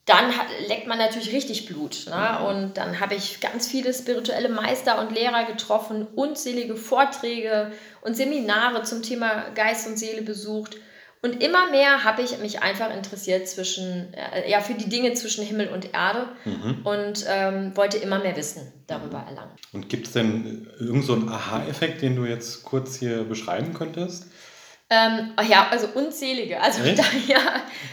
dann 0.07 0.37
hat, 0.37 0.47
leckt 0.69 0.87
man 0.87 0.99
natürlich 0.99 1.33
richtig 1.33 1.67
Blut. 1.67 2.07
Ne? 2.09 2.39
Mhm. 2.39 2.47
Und 2.47 2.77
dann 2.77 3.01
habe 3.01 3.15
ich 3.15 3.41
ganz 3.41 3.67
viele 3.67 3.95
spirituelle 3.95 4.51
Meister 4.51 5.01
und 5.01 5.15
Lehrer 5.15 5.45
getroffen, 5.45 6.07
unzählige 6.15 6.77
Vorträge 6.77 7.73
und 8.03 8.17
Seminare 8.17 8.83
zum 8.83 9.03
Thema 9.03 9.51
Geist 9.55 9.87
und 9.87 9.99
Seele 9.99 10.23
besucht. 10.23 10.77
Und 11.23 11.43
immer 11.43 11.71
mehr 11.71 12.05
habe 12.05 12.21
ich 12.21 12.39
mich 12.39 12.63
einfach 12.63 12.95
interessiert 12.95 13.49
zwischen, 13.49 14.13
äh, 14.13 14.51
ja, 14.51 14.61
für 14.61 14.75
die 14.75 14.91
Dinge 14.91 15.15
zwischen 15.15 15.43
Himmel 15.43 15.69
und 15.69 15.95
Erde 15.95 16.29
mhm. 16.45 16.81
und 16.85 17.25
ähm, 17.27 17.75
wollte 17.75 17.97
immer 17.97 18.19
mehr 18.19 18.37
Wissen 18.37 18.71
darüber 18.87 19.25
erlangen. 19.27 19.53
Und 19.73 19.89
gibt 19.89 20.07
es 20.07 20.13
denn 20.13 20.69
irgendeinen 20.79 21.27
so 21.27 21.33
Aha-Effekt, 21.33 22.03
den 22.03 22.15
du 22.17 22.27
jetzt 22.27 22.63
kurz 22.65 22.97
hier 22.97 23.25
beschreiben 23.25 23.73
könntest? 23.73 24.27
Ähm, 24.95 25.31
ja, 25.49 25.67
also 25.71 25.89
unzählige. 25.95 26.61
Also 26.61 26.81
daher, 26.83 27.41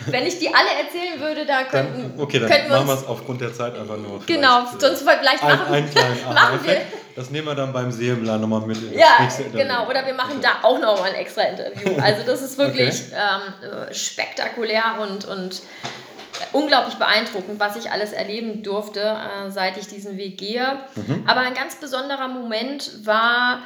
wenn 0.08 0.26
ich 0.26 0.40
die 0.40 0.54
alle 0.54 0.70
erzählen 0.84 1.20
würde, 1.20 1.46
da 1.46 1.64
könnten, 1.64 2.14
dann, 2.16 2.20
okay, 2.20 2.40
dann 2.40 2.50
könnten 2.50 2.70
wir 2.70 2.78
machen 2.78 2.88
wir 2.88 2.94
es 2.94 3.06
aufgrund 3.06 3.42
der 3.42 3.54
Zeit 3.54 3.78
einfach 3.78 3.98
nur. 3.98 4.22
Genau, 4.26 4.66
sonst 4.78 5.02
vielleicht 5.02 5.44
ein, 5.44 5.60
machen, 5.60 5.74
einen 5.74 5.90
kleinen 5.90 6.24
machen 6.34 6.60
wir. 6.64 6.82
Das 7.16 7.30
nehmen 7.30 7.48
wir 7.48 7.56
dann 7.56 7.74
beim 7.74 7.92
Seelenplan 7.92 8.40
nochmal 8.40 8.62
mit. 8.62 8.78
Ja, 8.96 9.28
genau. 9.54 9.88
Oder 9.88 10.06
wir 10.06 10.14
machen 10.14 10.40
da 10.42 10.60
auch 10.62 10.80
nochmal 10.80 11.10
ein 11.10 11.16
extra 11.16 11.42
Interview. 11.42 12.02
Also 12.02 12.24
das 12.26 12.42
ist 12.42 12.58
wirklich 12.58 13.02
okay. 13.12 13.20
ähm, 13.68 13.94
spektakulär 13.94 14.84
und, 15.02 15.26
und 15.26 15.62
unglaublich 16.54 16.96
beeindruckend, 16.96 17.60
was 17.60 17.76
ich 17.76 17.92
alles 17.92 18.14
erleben 18.14 18.64
durfte, 18.64 19.02
äh, 19.02 19.50
seit 19.50 19.78
ich 19.78 19.88
diesen 19.88 20.18
Weg 20.18 20.38
gehe. 20.38 20.80
Mhm. 20.96 21.24
Aber 21.28 21.42
ein 21.42 21.54
ganz 21.54 21.76
besonderer 21.76 22.28
Moment 22.28 23.06
war 23.06 23.62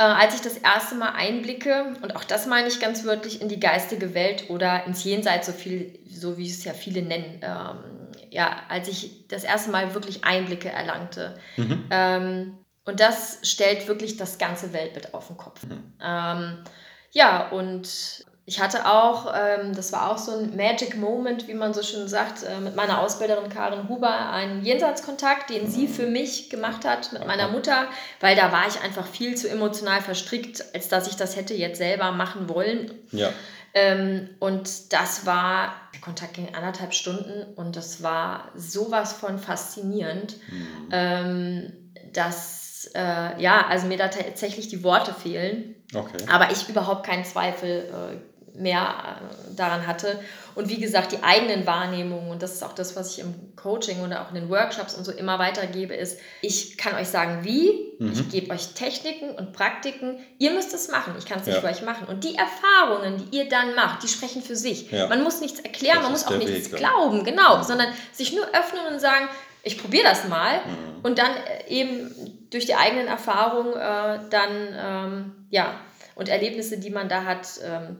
äh, 0.00 0.02
als 0.02 0.34
ich 0.34 0.40
das 0.40 0.56
erste 0.56 0.94
Mal 0.94 1.10
einblicke, 1.10 1.92
und 2.00 2.16
auch 2.16 2.24
das 2.24 2.46
meine 2.46 2.68
ich 2.68 2.80
ganz 2.80 3.04
wörtlich, 3.04 3.42
in 3.42 3.50
die 3.50 3.60
geistige 3.60 4.14
Welt 4.14 4.48
oder 4.48 4.86
ins 4.86 5.04
Jenseits, 5.04 5.46
so, 5.46 5.52
viel, 5.52 5.98
so 6.08 6.38
wie 6.38 6.48
es 6.48 6.64
ja 6.64 6.72
viele 6.72 7.02
nennen, 7.02 7.38
ähm, 7.42 8.08
ja, 8.30 8.62
als 8.70 8.88
ich 8.88 9.28
das 9.28 9.44
erste 9.44 9.70
Mal 9.70 9.92
wirklich 9.92 10.24
Einblicke 10.24 10.70
erlangte. 10.70 11.38
Mhm. 11.58 11.84
Ähm, 11.90 12.58
und 12.86 12.98
das 12.98 13.40
stellt 13.42 13.88
wirklich 13.88 14.16
das 14.16 14.38
ganze 14.38 14.72
Weltbild 14.72 15.12
auf 15.12 15.26
den 15.26 15.36
Kopf. 15.36 15.64
Mhm. 15.64 15.92
Ähm, 16.02 16.64
ja, 17.10 17.50
und 17.50 18.24
ich 18.50 18.58
hatte 18.58 18.84
auch, 18.84 19.32
ähm, 19.32 19.76
das 19.76 19.92
war 19.92 20.10
auch 20.10 20.18
so 20.18 20.32
ein 20.32 20.56
Magic 20.56 20.96
Moment, 20.96 21.46
wie 21.46 21.54
man 21.54 21.72
so 21.72 21.84
schön 21.84 22.08
sagt, 22.08 22.42
äh, 22.42 22.58
mit 22.58 22.74
meiner 22.74 23.00
Ausbilderin 23.00 23.48
Karin 23.48 23.88
Huber 23.88 24.32
einen 24.32 24.64
Jenseitskontakt, 24.64 25.50
den 25.50 25.70
sie 25.70 25.86
für 25.86 26.06
mich 26.06 26.50
gemacht 26.50 26.84
hat 26.84 27.12
mit 27.12 27.24
meiner 27.24 27.46
Mutter, 27.46 27.86
weil 28.18 28.34
da 28.34 28.50
war 28.50 28.66
ich 28.66 28.82
einfach 28.82 29.06
viel 29.06 29.36
zu 29.36 29.48
emotional 29.48 30.00
verstrickt, 30.00 30.64
als 30.74 30.88
dass 30.88 31.06
ich 31.06 31.14
das 31.14 31.36
hätte 31.36 31.54
jetzt 31.54 31.78
selber 31.78 32.10
machen 32.10 32.48
wollen. 32.48 32.90
Ja. 33.12 33.28
Ähm, 33.72 34.30
und 34.40 34.92
das 34.92 35.26
war, 35.26 35.72
der 35.94 36.00
Kontakt 36.00 36.34
ging 36.34 36.52
anderthalb 36.52 36.92
Stunden 36.92 37.54
und 37.54 37.76
das 37.76 38.02
war 38.02 38.50
sowas 38.56 39.12
von 39.12 39.38
faszinierend, 39.38 40.34
mhm. 40.50 40.88
ähm, 40.90 41.72
dass, 42.12 42.90
äh, 42.96 43.40
ja, 43.40 43.64
also 43.68 43.86
mir 43.86 43.96
da 43.96 44.08
tatsächlich 44.08 44.66
die 44.66 44.82
Worte 44.82 45.14
fehlen. 45.14 45.76
Okay. 45.94 46.18
Aber 46.28 46.50
ich 46.50 46.68
überhaupt 46.68 47.06
keinen 47.06 47.24
Zweifel 47.24 47.88
äh, 47.92 48.29
mehr 48.60 49.18
äh, 49.50 49.54
daran 49.56 49.86
hatte. 49.86 50.20
Und 50.54 50.68
wie 50.68 50.78
gesagt, 50.78 51.12
die 51.12 51.22
eigenen 51.22 51.66
Wahrnehmungen, 51.66 52.30
und 52.30 52.42
das 52.42 52.52
ist 52.54 52.62
auch 52.62 52.72
das, 52.72 52.96
was 52.96 53.12
ich 53.12 53.20
im 53.20 53.56
Coaching 53.56 54.00
oder 54.02 54.22
auch 54.22 54.28
in 54.28 54.34
den 54.34 54.50
Workshops 54.50 54.94
und 54.94 55.04
so 55.04 55.12
immer 55.12 55.38
weitergebe, 55.38 55.94
ist, 55.94 56.18
ich 56.42 56.76
kann 56.76 56.94
euch 56.94 57.08
sagen, 57.08 57.44
wie, 57.44 57.94
mhm. 57.98 58.12
ich 58.12 58.28
gebe 58.30 58.52
euch 58.52 58.74
Techniken 58.74 59.30
und 59.30 59.52
Praktiken, 59.52 60.18
ihr 60.38 60.50
müsst 60.52 60.74
es 60.74 60.88
machen, 60.88 61.14
ich 61.18 61.26
kann 61.26 61.40
es 61.40 61.46
nicht 61.46 61.54
ja. 61.54 61.60
für 61.60 61.68
euch 61.68 61.82
machen. 61.82 62.06
Und 62.08 62.24
die 62.24 62.36
Erfahrungen, 62.36 63.16
die 63.18 63.38
ihr 63.38 63.48
dann 63.48 63.74
macht, 63.74 64.02
die 64.02 64.08
sprechen 64.08 64.42
für 64.42 64.56
sich. 64.56 64.90
Ja. 64.90 65.08
Man 65.08 65.22
muss 65.22 65.40
nichts 65.40 65.60
erklären, 65.60 65.96
das 65.96 66.04
man 66.04 66.12
muss 66.12 66.26
auch 66.26 66.36
nichts 66.36 66.72
Weg, 66.72 66.78
glauben, 66.78 67.24
genau, 67.24 67.56
ja. 67.56 67.64
sondern 67.64 67.88
sich 68.12 68.32
nur 68.32 68.44
öffnen 68.48 68.92
und 68.92 69.00
sagen, 69.00 69.28
ich 69.62 69.80
probiere 69.80 70.04
das 70.04 70.28
mal 70.28 70.58
mhm. 70.58 71.04
und 71.04 71.18
dann 71.18 71.30
äh, 71.30 71.68
eben 71.68 72.10
durch 72.50 72.66
die 72.66 72.74
eigenen 72.74 73.06
Erfahrungen 73.06 73.74
äh, 73.74 74.20
dann, 74.30 74.50
ähm, 74.76 75.46
ja, 75.50 75.74
und 76.14 76.28
Erlebnisse, 76.28 76.78
die 76.78 76.90
man 76.90 77.08
da 77.08 77.24
hat, 77.24 77.48
ähm, 77.64 77.96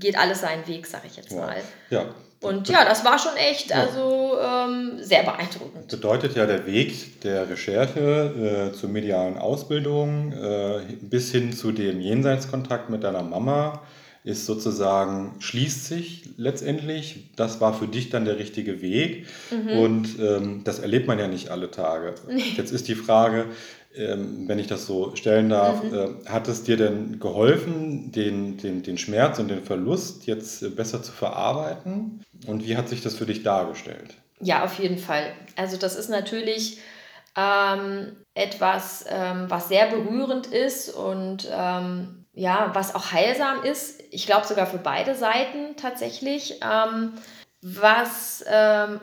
geht 0.00 0.18
alles 0.18 0.40
seinen 0.40 0.66
Weg, 0.66 0.86
sag 0.86 1.04
ich 1.06 1.16
jetzt 1.16 1.32
mal. 1.32 1.56
Ja. 1.90 2.06
Und 2.40 2.68
ja, 2.70 2.86
das 2.86 3.04
war 3.04 3.18
schon 3.18 3.36
echt 3.36 3.70
also 3.72 4.38
ähm, 4.40 4.92
sehr 4.98 5.24
beeindruckend. 5.24 5.88
Bedeutet 5.88 6.34
ja 6.36 6.46
der 6.46 6.66
Weg 6.66 7.20
der 7.20 7.50
Recherche 7.50 8.70
äh, 8.70 8.76
zur 8.76 8.88
medialen 8.88 9.36
Ausbildung 9.36 10.32
äh, 10.32 10.80
bis 11.02 11.32
hin 11.32 11.52
zu 11.52 11.70
dem 11.70 12.00
Jenseitskontakt 12.00 12.88
mit 12.88 13.04
deiner 13.04 13.22
Mama 13.22 13.82
ist 14.22 14.44
sozusagen, 14.44 15.36
schließt 15.38 15.86
sich 15.86 16.28
letztendlich. 16.36 17.30
Das 17.36 17.60
war 17.60 17.72
für 17.72 17.86
dich 17.86 18.10
dann 18.10 18.26
der 18.26 18.38
richtige 18.38 18.82
Weg. 18.82 19.26
Mhm. 19.50 19.78
Und 19.78 20.18
ähm, 20.20 20.60
das 20.64 20.78
erlebt 20.78 21.06
man 21.06 21.18
ja 21.18 21.26
nicht 21.26 21.48
alle 21.48 21.70
Tage. 21.70 22.14
Nee. 22.28 22.42
Jetzt 22.56 22.70
ist 22.70 22.88
die 22.88 22.94
Frage, 22.94 23.46
ähm, 23.94 24.46
wenn 24.46 24.58
ich 24.58 24.68
das 24.68 24.86
so 24.86 25.16
stellen 25.16 25.48
darf, 25.48 25.82
mhm. 25.82 25.94
äh, 25.94 26.28
hat 26.28 26.48
es 26.48 26.62
dir 26.62 26.76
denn 26.76 27.18
geholfen, 27.18 28.12
den, 28.12 28.56
den, 28.56 28.82
den 28.82 28.98
Schmerz 28.98 29.38
und 29.38 29.48
den 29.48 29.64
Verlust 29.64 30.26
jetzt 30.26 30.62
äh, 30.62 30.68
besser 30.68 31.02
zu 31.02 31.12
verarbeiten? 31.12 32.24
Und 32.46 32.66
wie 32.66 32.76
hat 32.76 32.88
sich 32.88 33.02
das 33.02 33.14
für 33.14 33.26
dich 33.26 33.42
dargestellt? 33.42 34.14
Ja, 34.40 34.64
auf 34.64 34.78
jeden 34.78 34.98
Fall. 34.98 35.32
Also 35.56 35.76
das 35.76 35.96
ist 35.96 36.08
natürlich 36.08 36.78
ähm, 37.36 38.16
etwas, 38.34 39.04
ähm, 39.08 39.46
was 39.48 39.68
sehr 39.68 39.88
berührend 39.88 40.46
ist 40.46 40.90
und 40.90 41.48
ähm, 41.52 42.26
ja, 42.32 42.70
was 42.74 42.94
auch 42.94 43.12
heilsam 43.12 43.64
ist. 43.64 44.02
Ich 44.10 44.26
glaube 44.26 44.46
sogar 44.46 44.66
für 44.66 44.78
beide 44.78 45.14
Seiten 45.14 45.76
tatsächlich. 45.76 46.60
Ähm, 46.62 47.12
was 47.62 48.44
ähm, 48.48 49.00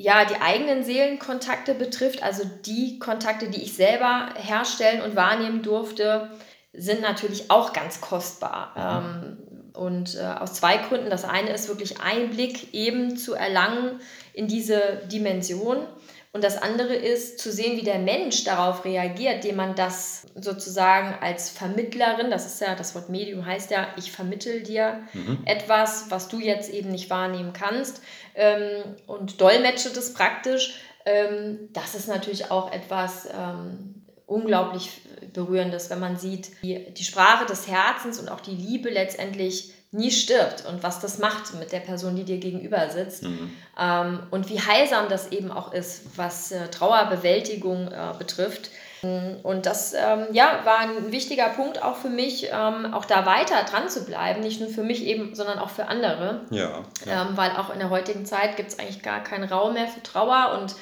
ja, 0.00 0.24
die 0.24 0.40
eigenen 0.40 0.82
Seelenkontakte 0.82 1.74
betrifft, 1.74 2.22
also 2.22 2.44
die 2.64 2.98
Kontakte, 2.98 3.50
die 3.50 3.62
ich 3.62 3.74
selber 3.74 4.30
herstellen 4.34 5.02
und 5.02 5.14
wahrnehmen 5.14 5.62
durfte, 5.62 6.30
sind 6.72 7.02
natürlich 7.02 7.50
auch 7.50 7.74
ganz 7.74 8.00
kostbar. 8.00 8.72
Ähm, 8.76 9.36
und 9.74 10.16
äh, 10.16 10.22
aus 10.22 10.54
zwei 10.54 10.78
Gründen. 10.78 11.10
Das 11.10 11.24
eine 11.24 11.50
ist 11.50 11.68
wirklich 11.68 12.00
Einblick 12.00 12.72
eben 12.72 13.18
zu 13.18 13.34
erlangen 13.34 14.00
in 14.32 14.48
diese 14.48 15.02
Dimension. 15.12 15.86
Und 16.32 16.44
das 16.44 16.62
andere 16.62 16.94
ist 16.94 17.40
zu 17.40 17.50
sehen, 17.50 17.76
wie 17.76 17.82
der 17.82 17.98
Mensch 17.98 18.44
darauf 18.44 18.84
reagiert, 18.84 19.42
dem 19.42 19.56
man 19.56 19.74
das 19.74 20.28
sozusagen 20.36 21.14
als 21.20 21.50
Vermittlerin, 21.50 22.30
das 22.30 22.46
ist 22.46 22.60
ja, 22.60 22.76
das 22.76 22.94
Wort 22.94 23.08
Medium 23.08 23.44
heißt 23.44 23.72
ja, 23.72 23.88
ich 23.96 24.12
vermittel 24.12 24.62
dir 24.62 25.00
mhm. 25.12 25.38
etwas, 25.44 26.06
was 26.10 26.28
du 26.28 26.38
jetzt 26.38 26.72
eben 26.72 26.92
nicht 26.92 27.10
wahrnehmen 27.10 27.52
kannst 27.52 28.00
ähm, 28.36 28.84
und 29.08 29.40
dolmetsche 29.40 29.90
das 29.90 30.14
praktisch. 30.14 30.80
Ähm, 31.04 31.68
das 31.72 31.96
ist 31.96 32.06
natürlich 32.06 32.52
auch 32.52 32.72
etwas 32.72 33.26
ähm, 33.36 34.04
unglaublich 34.26 35.00
Berührendes, 35.32 35.90
wenn 35.90 35.98
man 35.98 36.16
sieht, 36.16 36.50
wie 36.62 36.92
die 36.96 37.04
Sprache 37.04 37.46
des 37.46 37.66
Herzens 37.66 38.20
und 38.20 38.28
auch 38.28 38.40
die 38.40 38.54
Liebe 38.54 38.88
letztendlich 38.88 39.72
nie 39.92 40.12
stirbt 40.12 40.64
und 40.66 40.84
was 40.84 41.00
das 41.00 41.18
macht 41.18 41.54
mit 41.58 41.72
der 41.72 41.80
Person, 41.80 42.14
die 42.14 42.24
dir 42.24 42.38
gegenüber 42.38 42.88
sitzt. 42.90 43.24
Mhm. 43.24 43.50
Ähm, 43.78 44.20
und 44.30 44.48
wie 44.48 44.60
heilsam 44.60 45.08
das 45.08 45.32
eben 45.32 45.50
auch 45.50 45.72
ist, 45.72 46.16
was 46.16 46.52
äh, 46.52 46.68
Trauerbewältigung 46.68 47.88
äh, 47.88 48.14
betrifft. 48.18 48.70
Und 49.02 49.64
das 49.64 49.94
ähm, 49.94 50.26
ja, 50.32 50.60
war 50.64 50.80
ein 50.80 51.10
wichtiger 51.10 51.48
Punkt 51.48 51.82
auch 51.82 51.96
für 51.96 52.10
mich, 52.10 52.50
ähm, 52.52 52.92
auch 52.92 53.06
da 53.06 53.24
weiter 53.24 53.62
dran 53.64 53.88
zu 53.88 54.04
bleiben, 54.04 54.42
nicht 54.42 54.60
nur 54.60 54.68
für 54.68 54.82
mich 54.82 55.04
eben, 55.06 55.34
sondern 55.34 55.58
auch 55.58 55.70
für 55.70 55.86
andere. 55.86 56.42
Ja. 56.50 56.84
ja. 57.06 57.22
Ähm, 57.22 57.28
weil 57.34 57.52
auch 57.52 57.72
in 57.72 57.78
der 57.78 57.88
heutigen 57.88 58.26
Zeit 58.26 58.58
gibt 58.58 58.68
es 58.68 58.78
eigentlich 58.78 59.02
gar 59.02 59.24
keinen 59.24 59.50
Raum 59.50 59.72
mehr 59.72 59.88
für 59.88 60.02
Trauer 60.02 60.58
und 60.60 60.74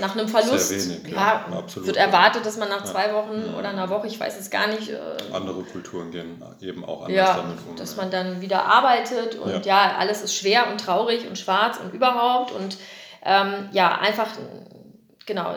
nach 0.00 0.16
einem 0.16 0.28
Verlust 0.28 0.70
wenig, 0.70 1.12
ja, 1.12 1.44
ja, 1.50 1.84
wird 1.84 1.96
erwartet, 1.96 2.46
dass 2.46 2.56
man 2.56 2.68
nach 2.68 2.84
zwei 2.84 3.12
Wochen 3.14 3.42
ja. 3.52 3.58
oder 3.58 3.70
einer 3.70 3.90
Woche, 3.90 4.06
ich 4.06 4.18
weiß 4.18 4.38
es 4.38 4.50
gar 4.50 4.68
nicht. 4.68 4.90
Äh, 4.90 4.98
Andere 5.32 5.62
Kulturen 5.64 6.10
gehen 6.10 6.42
eben 6.60 6.84
auch 6.84 7.06
anders 7.06 7.36
damit 7.36 7.58
um. 7.68 7.76
Dass 7.76 7.96
man 7.96 8.10
dann 8.10 8.40
wieder 8.40 8.64
arbeitet 8.64 9.34
und 9.36 9.66
ja. 9.66 9.96
alles 9.98 10.22
ist 10.22 10.36
schwer 10.36 10.70
und 10.70 10.80
traurig 10.80 11.26
und 11.26 11.36
schwarz 11.36 11.78
und 11.78 11.92
überhaupt 11.94 12.52
und 12.52 12.76
ähm, 13.24 13.68
ja, 13.72 13.98
einfach 13.98 14.28
genau 15.26 15.56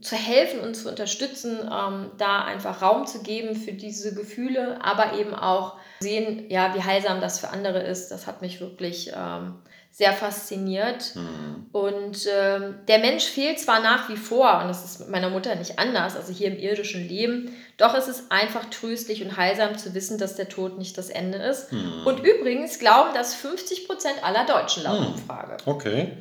zu 0.00 0.16
helfen 0.16 0.60
und 0.60 0.74
zu 0.74 0.88
unterstützen, 0.88 1.58
ähm, 1.62 2.10
da 2.18 2.44
einfach 2.44 2.82
Raum 2.82 3.06
zu 3.06 3.22
geben 3.22 3.56
für 3.56 3.72
diese 3.72 4.14
Gefühle, 4.14 4.78
aber 4.82 5.18
eben 5.18 5.34
auch 5.34 5.76
sehen, 6.00 6.44
ja, 6.48 6.74
wie 6.74 6.82
heilsam 6.82 7.20
das 7.20 7.40
für 7.40 7.48
andere 7.48 7.82
ist. 7.82 8.10
Das 8.10 8.26
hat 8.26 8.42
mich 8.42 8.60
wirklich 8.60 9.12
ähm, 9.14 9.56
sehr 9.98 10.12
fasziniert. 10.12 11.16
Mhm. 11.16 11.66
Und 11.72 12.24
äh, 12.26 12.72
der 12.86 13.00
Mensch 13.00 13.24
fehlt 13.24 13.58
zwar 13.58 13.82
nach 13.82 14.08
wie 14.08 14.16
vor, 14.16 14.60
und 14.60 14.68
das 14.68 14.84
ist 14.84 15.00
mit 15.00 15.10
meiner 15.10 15.28
Mutter 15.28 15.56
nicht 15.56 15.80
anders, 15.80 16.14
also 16.14 16.32
hier 16.32 16.46
im 16.46 16.56
irdischen 16.56 17.08
Leben, 17.08 17.50
doch 17.78 17.94
es 17.94 18.06
ist 18.06 18.30
einfach 18.30 18.66
tröstlich 18.66 19.24
und 19.24 19.36
heilsam 19.36 19.76
zu 19.76 19.94
wissen, 19.94 20.16
dass 20.16 20.36
der 20.36 20.48
Tod 20.48 20.78
nicht 20.78 20.96
das 20.96 21.10
Ende 21.10 21.38
ist. 21.38 21.72
Mhm. 21.72 22.06
Und 22.06 22.20
übrigens 22.20 22.78
glauben 22.78 23.10
das 23.12 23.34
50 23.34 23.88
Prozent 23.88 24.22
aller 24.22 24.46
Deutschen 24.46 24.84
laut 24.84 25.00
mhm. 25.00 25.06
Umfrage. 25.14 25.56
Okay. 25.66 26.12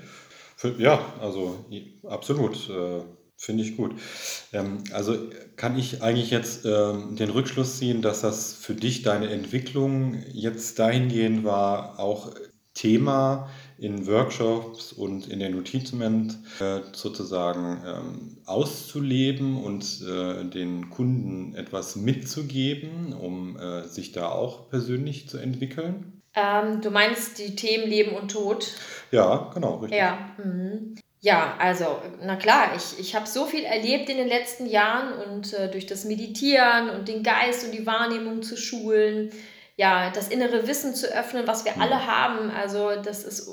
Ja, 0.80 1.00
also 1.22 1.64
absolut. 2.08 2.56
Äh, 2.70 3.04
Finde 3.40 3.64
ich 3.64 3.78
gut. 3.78 3.92
Ähm, 4.54 4.84
also 4.92 5.16
kann 5.56 5.78
ich 5.78 6.02
eigentlich 6.02 6.32
jetzt 6.32 6.66
ähm, 6.66 7.16
den 7.16 7.30
Rückschluss 7.30 7.78
ziehen, 7.78 8.02
dass 8.02 8.22
das 8.22 8.54
für 8.54 8.74
dich 8.74 9.04
deine 9.04 9.30
Entwicklung 9.30 10.24
jetzt 10.34 10.80
dahingehend 10.80 11.44
war, 11.44 12.00
auch 12.00 12.34
Thema 12.78 13.50
in 13.78 14.08
Workshops 14.08 14.92
und 14.92 15.28
in 15.28 15.40
der 15.40 15.50
Notizment 15.50 16.38
äh, 16.60 16.80
sozusagen 16.94 17.82
ähm, 17.86 18.38
auszuleben 18.46 19.64
und 19.64 20.02
äh, 20.02 20.46
den 20.46 20.90
Kunden 20.90 21.56
etwas 21.56 21.96
mitzugeben, 21.96 23.14
um 23.14 23.58
äh, 23.58 23.88
sich 23.88 24.12
da 24.12 24.30
auch 24.30 24.70
persönlich 24.70 25.30
zu 25.30 25.38
entwickeln? 25.38 26.22
Ähm, 26.36 26.82
du 26.82 26.90
meinst 26.90 27.40
die 27.40 27.56
Themen 27.56 27.88
Leben 27.88 28.16
und 28.16 28.32
Tod? 28.32 28.74
Ja, 29.12 29.52
genau, 29.54 29.76
richtig. 29.76 30.00
Ja. 30.00 30.36
Mhm. 30.44 30.96
Ja, 31.20 31.56
also, 31.60 32.00
na 32.22 32.36
klar, 32.36 32.74
ich, 32.76 33.00
ich 33.00 33.16
habe 33.16 33.28
so 33.28 33.48
viel 33.48 33.64
erlebt 33.64 34.08
in 34.08 34.18
den 34.18 34.28
letzten 34.28 34.68
Jahren 34.68 35.14
und 35.14 35.52
durch 35.74 35.88
das 35.88 36.06
Meditieren 36.06 36.92
und 36.92 37.08
den 37.08 37.24
Geist 37.24 37.66
und 37.66 37.72
die 37.72 37.88
Wahrnehmung 37.88 38.44
zu 38.44 38.56
schulen, 38.56 39.32
ja, 39.78 40.10
das 40.10 40.28
innere 40.28 40.68
Wissen 40.68 40.96
zu 40.96 41.08
öffnen, 41.08 41.48
was 41.48 41.64
wir 41.64 41.74
mhm. 41.76 41.82
alle 41.82 42.08
haben. 42.08 42.52
Also, 42.52 43.02
das 43.02 43.24
ist 43.24 43.50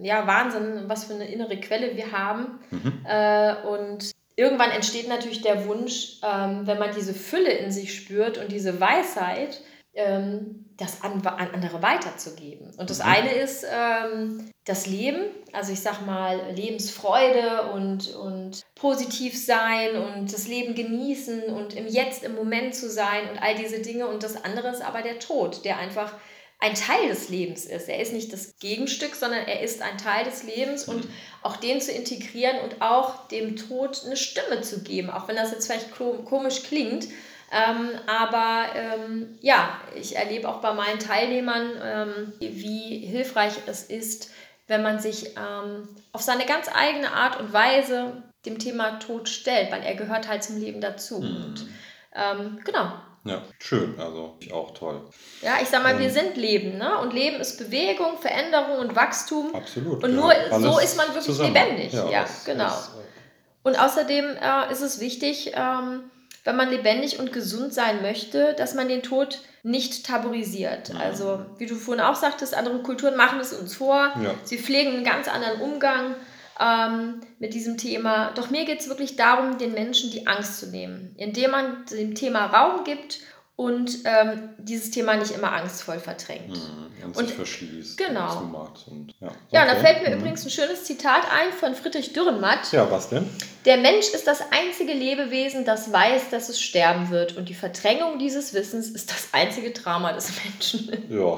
ja 0.00 0.26
Wahnsinn, 0.26 0.84
was 0.86 1.04
für 1.04 1.14
eine 1.14 1.30
innere 1.30 1.58
Quelle 1.58 1.96
wir 1.96 2.12
haben. 2.12 2.58
Mhm. 2.70 3.04
Äh, 3.08 3.54
und 3.66 4.10
irgendwann 4.36 4.70
entsteht 4.70 5.08
natürlich 5.08 5.40
der 5.40 5.66
Wunsch, 5.66 6.20
ähm, 6.22 6.66
wenn 6.66 6.78
man 6.78 6.94
diese 6.94 7.14
Fülle 7.14 7.50
in 7.50 7.70
sich 7.70 7.94
spürt 7.94 8.38
und 8.38 8.52
diese 8.52 8.80
Weisheit, 8.80 9.60
ähm, 9.94 10.67
das 10.78 11.02
an, 11.02 11.26
an 11.26 11.50
andere 11.52 11.82
weiterzugeben. 11.82 12.72
Und 12.76 12.88
das 12.88 13.00
mhm. 13.00 13.04
eine 13.04 13.32
ist 13.32 13.66
ähm, 13.70 14.50
das 14.64 14.86
Leben, 14.86 15.22
also 15.52 15.72
ich 15.72 15.80
sag 15.80 16.06
mal 16.06 16.40
Lebensfreude 16.54 17.72
und, 17.72 18.14
und 18.14 18.64
positiv 18.76 19.36
sein 19.36 19.96
und 19.96 20.32
das 20.32 20.46
Leben 20.46 20.76
genießen 20.76 21.44
und 21.44 21.74
im 21.74 21.88
Jetzt, 21.88 22.22
im 22.22 22.36
Moment 22.36 22.76
zu 22.76 22.88
sein 22.88 23.28
und 23.28 23.42
all 23.42 23.56
diese 23.56 23.80
Dinge. 23.80 24.06
Und 24.06 24.22
das 24.22 24.42
andere 24.44 24.68
ist 24.68 24.82
aber 24.82 25.02
der 25.02 25.18
Tod, 25.18 25.64
der 25.64 25.78
einfach 25.78 26.14
ein 26.60 26.74
Teil 26.74 27.08
des 27.08 27.28
Lebens 27.28 27.64
ist. 27.66 27.88
Er 27.88 28.00
ist 28.00 28.12
nicht 28.12 28.32
das 28.32 28.56
Gegenstück, 28.58 29.14
sondern 29.14 29.46
er 29.46 29.60
ist 29.60 29.82
ein 29.82 29.98
Teil 29.98 30.24
des 30.24 30.44
Lebens 30.44 30.84
und 30.84 31.08
auch 31.42 31.56
den 31.56 31.80
zu 31.80 31.92
integrieren 31.92 32.58
und 32.60 32.82
auch 32.82 33.28
dem 33.28 33.56
Tod 33.56 34.02
eine 34.04 34.16
Stimme 34.16 34.60
zu 34.62 34.82
geben, 34.82 35.10
auch 35.10 35.28
wenn 35.28 35.36
das 35.36 35.52
jetzt 35.52 35.66
vielleicht 35.66 35.90
komisch 35.92 36.62
klingt. 36.64 37.08
Ähm, 37.50 37.90
aber 38.06 38.66
ähm, 38.74 39.38
ja, 39.40 39.80
ich 39.94 40.16
erlebe 40.16 40.48
auch 40.48 40.60
bei 40.60 40.72
meinen 40.74 40.98
Teilnehmern, 40.98 41.70
ähm, 41.82 42.32
wie 42.38 42.98
hilfreich 42.98 43.54
es 43.66 43.84
ist, 43.84 44.30
wenn 44.66 44.82
man 44.82 44.98
sich 44.98 45.36
ähm, 45.36 45.88
auf 46.12 46.20
seine 46.20 46.44
ganz 46.44 46.68
eigene 46.72 47.12
Art 47.12 47.40
und 47.40 47.52
Weise 47.52 48.22
dem 48.44 48.58
Thema 48.58 48.98
Tod 48.98 49.28
stellt, 49.28 49.72
weil 49.72 49.82
er 49.82 49.94
gehört 49.94 50.28
halt 50.28 50.44
zum 50.44 50.58
Leben 50.58 50.80
dazu. 50.80 51.20
Mhm. 51.20 51.36
Und, 51.36 51.66
ähm, 52.14 52.60
genau, 52.64 52.92
ja, 53.28 53.42
schön, 53.58 53.98
also 53.98 54.36
ich 54.40 54.52
auch 54.52 54.72
toll. 54.72 55.02
Ja, 55.42 55.56
ich 55.60 55.68
sag 55.68 55.82
mal, 55.82 55.92
ähm, 55.92 55.98
wir 55.98 56.10
sind 56.10 56.36
Leben, 56.36 56.78
ne? 56.78 56.98
Und 56.98 57.12
Leben 57.12 57.40
ist 57.40 57.58
Bewegung, 57.58 58.18
Veränderung 58.18 58.78
und 58.78 58.96
Wachstum. 58.96 59.54
Absolut. 59.54 60.02
Und 60.02 60.14
nur 60.14 60.32
so 60.60 60.78
ist 60.78 60.96
man 60.96 61.08
wirklich 61.08 61.24
zusammen. 61.24 61.52
lebendig. 61.52 61.92
Ja, 61.92 62.08
ja 62.08 62.26
genau. 62.46 62.68
Ist, 62.68 62.90
äh, 62.94 63.68
und 63.68 63.78
außerdem 63.78 64.24
äh, 64.24 64.72
ist 64.72 64.80
es 64.80 65.00
wichtig, 65.00 65.52
ähm, 65.54 66.10
wenn 66.44 66.56
man 66.56 66.70
lebendig 66.70 67.18
und 67.18 67.32
gesund 67.32 67.74
sein 67.74 68.02
möchte, 68.02 68.54
dass 68.54 68.74
man 68.74 68.88
den 68.88 69.02
Tod 69.02 69.40
nicht 69.62 70.06
tabuisiert. 70.06 70.92
Also, 70.98 71.44
wie 71.58 71.66
du 71.66 71.74
vorhin 71.74 72.02
auch 72.02 72.14
sagtest, 72.14 72.56
andere 72.56 72.78
Kulturen 72.78 73.16
machen 73.16 73.40
es 73.40 73.52
uns 73.52 73.74
vor. 73.74 74.12
Ja. 74.22 74.34
Sie 74.44 74.58
pflegen 74.58 74.94
einen 74.94 75.04
ganz 75.04 75.28
anderen 75.28 75.60
Umgang 75.60 76.14
ähm, 76.60 77.20
mit 77.38 77.54
diesem 77.54 77.76
Thema. 77.76 78.32
Doch 78.34 78.50
mir 78.50 78.64
geht 78.64 78.80
es 78.80 78.88
wirklich 78.88 79.16
darum, 79.16 79.58
den 79.58 79.72
Menschen 79.72 80.10
die 80.10 80.26
Angst 80.26 80.58
zu 80.60 80.66
nehmen, 80.66 81.14
indem 81.16 81.50
man 81.50 81.84
dem 81.90 82.14
Thema 82.14 82.46
Raum 82.46 82.84
gibt 82.84 83.20
und 83.58 83.98
ähm, 84.04 84.50
dieses 84.58 84.92
Thema 84.92 85.16
nicht 85.16 85.32
immer 85.32 85.50
angstvoll 85.50 85.98
verdrängt. 85.98 86.50
Mhm, 86.50 87.12
und 87.12 87.26
sich 87.26 87.34
verschließt. 87.34 87.98
Genau. 87.98 88.38
Und, 88.38 88.86
und, 88.86 89.14
ja, 89.18 89.32
ja 89.50 89.62
okay. 89.64 89.72
da 89.74 89.80
fällt 89.80 90.02
mir 90.04 90.14
mhm. 90.14 90.20
übrigens 90.20 90.44
ein 90.44 90.50
schönes 90.50 90.84
Zitat 90.84 91.22
ein 91.24 91.52
von 91.52 91.74
Friedrich 91.74 92.12
Dürrenmatt. 92.12 92.70
Ja, 92.70 92.88
was 92.88 93.08
denn? 93.08 93.28
Der 93.64 93.76
Mensch 93.76 94.10
ist 94.10 94.28
das 94.28 94.42
einzige 94.52 94.92
Lebewesen, 94.92 95.64
das 95.64 95.92
weiß, 95.92 96.30
dass 96.30 96.48
es 96.48 96.60
sterben 96.60 97.10
wird. 97.10 97.36
Und 97.36 97.48
die 97.48 97.54
Verdrängung 97.54 98.20
dieses 98.20 98.54
Wissens 98.54 98.90
ist 98.90 99.10
das 99.10 99.30
einzige 99.32 99.72
Drama 99.72 100.12
des 100.12 100.30
Menschen. 100.44 100.92
Ja. 101.08 101.36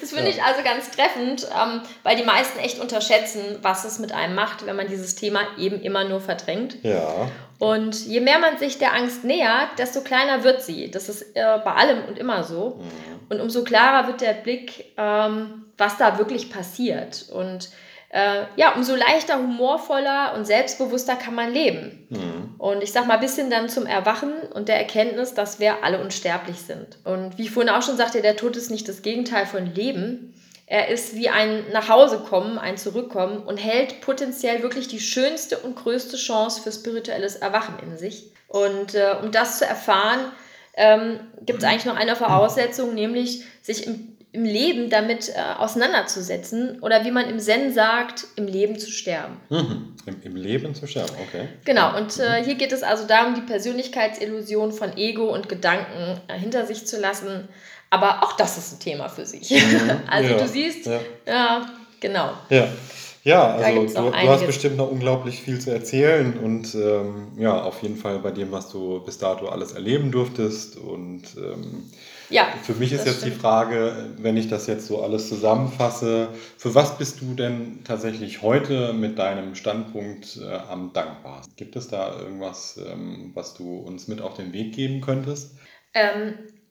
das 0.00 0.10
finde 0.10 0.30
ja. 0.30 0.36
ich 0.36 0.42
also 0.42 0.62
ganz 0.64 0.90
treffend, 0.90 1.44
ähm, 1.44 1.82
weil 2.02 2.16
die 2.16 2.24
meisten 2.24 2.58
echt 2.58 2.80
unterschätzen, 2.80 3.58
was 3.62 3.84
es 3.84 4.00
mit 4.00 4.10
einem 4.10 4.34
macht, 4.34 4.66
wenn 4.66 4.74
man 4.74 4.88
dieses 4.88 5.14
Thema 5.14 5.42
eben 5.58 5.80
immer 5.80 6.02
nur 6.04 6.20
verdrängt. 6.20 6.82
Ja. 6.82 7.28
Und 7.62 8.08
je 8.08 8.18
mehr 8.18 8.40
man 8.40 8.58
sich 8.58 8.78
der 8.78 8.92
Angst 8.92 9.22
nähert, 9.22 9.78
desto 9.78 10.00
kleiner 10.00 10.42
wird 10.42 10.62
sie. 10.62 10.90
Das 10.90 11.08
ist 11.08 11.22
äh, 11.36 11.60
bei 11.64 11.72
allem 11.74 12.06
und 12.08 12.18
immer 12.18 12.42
so. 12.42 12.80
Mhm. 12.80 13.20
Und 13.28 13.40
umso 13.40 13.62
klarer 13.62 14.08
wird 14.08 14.20
der 14.20 14.32
Blick, 14.32 14.86
ähm, 14.96 15.66
was 15.78 15.96
da 15.96 16.18
wirklich 16.18 16.50
passiert. 16.50 17.26
Und 17.32 17.70
äh, 18.08 18.46
ja, 18.56 18.74
umso 18.74 18.96
leichter, 18.96 19.38
humorvoller 19.38 20.34
und 20.34 20.44
selbstbewusster 20.44 21.14
kann 21.14 21.36
man 21.36 21.52
leben. 21.52 22.04
Mhm. 22.10 22.54
Und 22.58 22.82
ich 22.82 22.90
sag 22.90 23.06
mal, 23.06 23.18
bis 23.18 23.36
hin 23.36 23.48
dann 23.48 23.68
zum 23.68 23.86
Erwachen 23.86 24.32
und 24.52 24.66
der 24.68 24.78
Erkenntnis, 24.78 25.34
dass 25.34 25.60
wir 25.60 25.84
alle 25.84 26.00
unsterblich 26.00 26.56
sind. 26.56 26.98
Und 27.04 27.38
wie 27.38 27.42
ich 27.42 27.52
vorhin 27.52 27.72
auch 27.72 27.82
schon 27.82 27.96
sagte, 27.96 28.22
der 28.22 28.34
Tod 28.34 28.56
ist 28.56 28.72
nicht 28.72 28.88
das 28.88 29.02
Gegenteil 29.02 29.46
von 29.46 29.72
Leben. 29.72 30.34
Er 30.72 30.88
ist 30.88 31.14
wie 31.14 31.28
ein 31.28 31.70
Nachhausekommen, 31.70 32.56
ein 32.56 32.78
Zurückkommen 32.78 33.42
und 33.42 33.58
hält 33.58 34.00
potenziell 34.00 34.62
wirklich 34.62 34.88
die 34.88 35.00
schönste 35.00 35.58
und 35.58 35.76
größte 35.76 36.16
Chance 36.16 36.62
für 36.62 36.72
spirituelles 36.72 37.36
Erwachen 37.36 37.74
in 37.82 37.98
sich. 37.98 38.32
Und 38.48 38.94
äh, 38.94 39.16
um 39.22 39.32
das 39.32 39.58
zu 39.58 39.66
erfahren, 39.66 40.20
ähm, 40.72 41.20
gibt 41.44 41.58
es 41.58 41.68
eigentlich 41.68 41.84
noch 41.84 41.96
eine 41.96 42.16
Voraussetzung, 42.16 42.94
nämlich 42.94 43.44
sich 43.60 43.86
im, 43.86 44.16
im 44.32 44.46
Leben 44.46 44.88
damit 44.88 45.28
äh, 45.28 45.58
auseinanderzusetzen 45.58 46.80
oder 46.80 47.04
wie 47.04 47.10
man 47.10 47.28
im 47.28 47.38
Zen 47.38 47.74
sagt, 47.74 48.24
im 48.36 48.46
Leben 48.46 48.78
zu 48.78 48.90
sterben. 48.90 49.42
Mhm. 49.50 49.94
Im, 50.06 50.22
Im, 50.22 50.36
Leben 50.36 50.74
zu 50.74 50.86
sterben, 50.86 51.12
okay. 51.28 51.48
Genau, 51.66 51.98
und 51.98 52.18
äh, 52.18 52.42
hier 52.42 52.54
geht 52.54 52.72
es 52.72 52.82
also 52.82 53.06
darum, 53.06 53.34
die 53.34 53.42
Persönlichkeitsillusion 53.42 54.72
von 54.72 54.96
Ego 54.96 55.34
und 55.34 55.50
Gedanken 55.50 56.18
äh, 56.28 56.38
hinter 56.38 56.64
sich 56.64 56.86
zu 56.86 56.98
lassen, 56.98 57.46
aber 57.92 58.22
auch 58.22 58.32
das 58.32 58.56
ist 58.56 58.72
ein 58.72 58.80
Thema 58.80 59.08
für 59.10 59.26
sich. 59.26 59.50
Mhm. 59.50 59.90
also 60.08 60.30
ja. 60.30 60.38
du 60.38 60.48
siehst, 60.48 60.86
ja. 60.86 61.00
ja, 61.26 61.70
genau. 62.00 62.30
Ja. 62.48 62.66
Ja, 63.24 63.54
also 63.54 63.86
du, 63.86 64.10
du, 64.10 64.12
hast 64.12 64.46
bestimmt 64.46 64.78
noch 64.78 64.90
unglaublich 64.90 65.42
viel 65.42 65.60
zu 65.60 65.70
erzählen 65.70 66.36
und 66.42 66.74
ähm, 66.74 67.28
ja, 67.38 67.62
auf 67.62 67.80
jeden 67.80 67.96
Fall 67.96 68.18
bei 68.18 68.32
dem, 68.32 68.50
was 68.50 68.68
du 68.68 68.98
bis 68.98 69.18
dato 69.18 69.48
alles 69.48 69.72
erleben 69.72 70.10
durftest. 70.10 70.76
Und 70.76 71.22
ähm, 71.36 71.88
ja, 72.30 72.48
für 72.64 72.72
mich 72.72 72.92
ist 72.92 73.06
jetzt 73.06 73.18
stimmt. 73.18 73.36
die 73.36 73.38
Frage, 73.38 74.10
wenn 74.18 74.36
ich 74.36 74.48
das 74.48 74.66
jetzt 74.66 74.88
so 74.88 75.04
alles 75.04 75.28
zusammenfasse, 75.28 76.30
für 76.58 76.74
was 76.74 76.98
bist 76.98 77.20
du 77.20 77.34
denn 77.34 77.84
tatsächlich 77.84 78.42
heute 78.42 78.92
mit 78.92 79.20
deinem 79.20 79.54
Standpunkt 79.54 80.40
äh, 80.42 80.56
am 80.68 80.92
dankbarsten? 80.92 81.54
Gibt 81.54 81.76
es 81.76 81.86
da 81.86 82.18
irgendwas, 82.18 82.80
ähm, 82.90 83.30
was 83.34 83.54
du 83.54 83.76
uns 83.76 84.08
mit 84.08 84.20
auf 84.20 84.34
den 84.34 84.52
Weg 84.52 84.74
geben 84.74 85.00
könntest? 85.00 85.54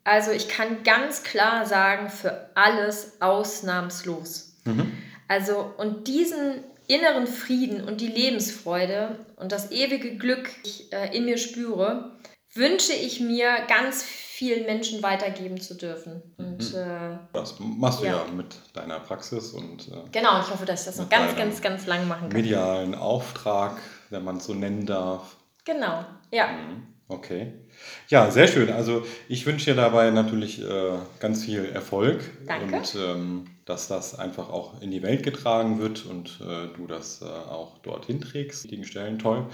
Also 0.04 0.32
ich 0.32 0.48
kann 0.48 0.84
ganz 0.84 1.24
klar 1.24 1.66
sagen, 1.66 2.10
für 2.10 2.50
alles 2.56 3.22
ausnahmslos. 3.22 4.56
Mhm. 4.66 4.92
Also 5.28 5.74
und 5.78 6.08
diesen 6.08 6.64
inneren 6.88 7.28
Frieden 7.28 7.84
und 7.84 8.02
die 8.02 8.08
Lebensfreude 8.08 9.26
und 9.38 9.52
das 9.52 9.72
ewige 9.72 10.18
Glück, 10.18 10.50
ich 10.64 10.92
äh, 10.92 11.16
in 11.16 11.26
mir 11.26 11.38
spüre, 11.38 12.18
wünsche 12.54 12.94
ich 12.94 13.22
mir 13.22 13.60
ganz 13.68 14.04
vielen 14.04 14.66
Menschen 14.66 15.02
weitergeben 15.04 15.62
zu 15.62 15.76
dürfen. 15.76 16.22
Und, 16.38 16.74
mhm. 16.74 16.80
äh, 16.80 17.18
das 17.32 17.56
machst 17.60 18.02
du 18.02 18.06
ja. 18.06 18.26
ja. 18.26 18.34
mit 18.34 18.56
deiner 18.74 19.00
Praxis 19.00 19.52
und 19.52 19.88
äh, 19.88 20.10
genau. 20.12 20.42
Ich 20.42 20.50
hoffe, 20.50 20.66
dass 20.66 20.82
ich 20.82 20.88
das 20.88 20.98
noch 20.98 21.10
ganz, 21.10 21.36
ganz, 21.36 21.62
ganz 21.62 21.86
lang 21.86 22.08
machen 22.08 22.30
kann. 22.30 22.42
Medialen 22.42 22.96
Auftrag, 22.96 23.78
wenn 24.10 24.24
man 24.24 24.38
es 24.38 24.46
so 24.46 24.54
nennen 24.54 24.86
darf. 24.86 25.38
Genau. 25.64 26.04
Ja. 26.32 26.48
Mhm. 26.48 26.88
Okay. 27.08 27.54
Ja, 28.08 28.30
sehr 28.30 28.48
schön. 28.48 28.70
Also 28.72 29.06
ich 29.30 29.46
wünsche 29.46 29.72
dir 29.72 29.76
dabei 29.76 30.12
natürlich 30.12 30.62
äh, 30.62 30.98
ganz 31.20 31.46
viel 31.46 31.66
Erfolg 31.66 32.20
Danke. 32.46 32.76
und 32.76 32.98
ähm, 33.00 33.46
dass 33.66 33.88
das 33.88 34.20
einfach 34.20 34.50
auch 34.50 34.82
in 34.82 34.92
die 34.92 35.02
Welt 35.02 35.24
getragen 35.24 35.80
wird 35.80 36.06
und 36.06 36.42
äh, 36.42 36.76
du 36.76 36.88
das 36.88 37.22
äh, 37.22 37.26
auch 37.26 37.78
dorthin 37.80 38.20
trägst. 38.20 38.70
Die 38.70 38.84
Stellen 38.84 39.18
toll. 39.18 39.46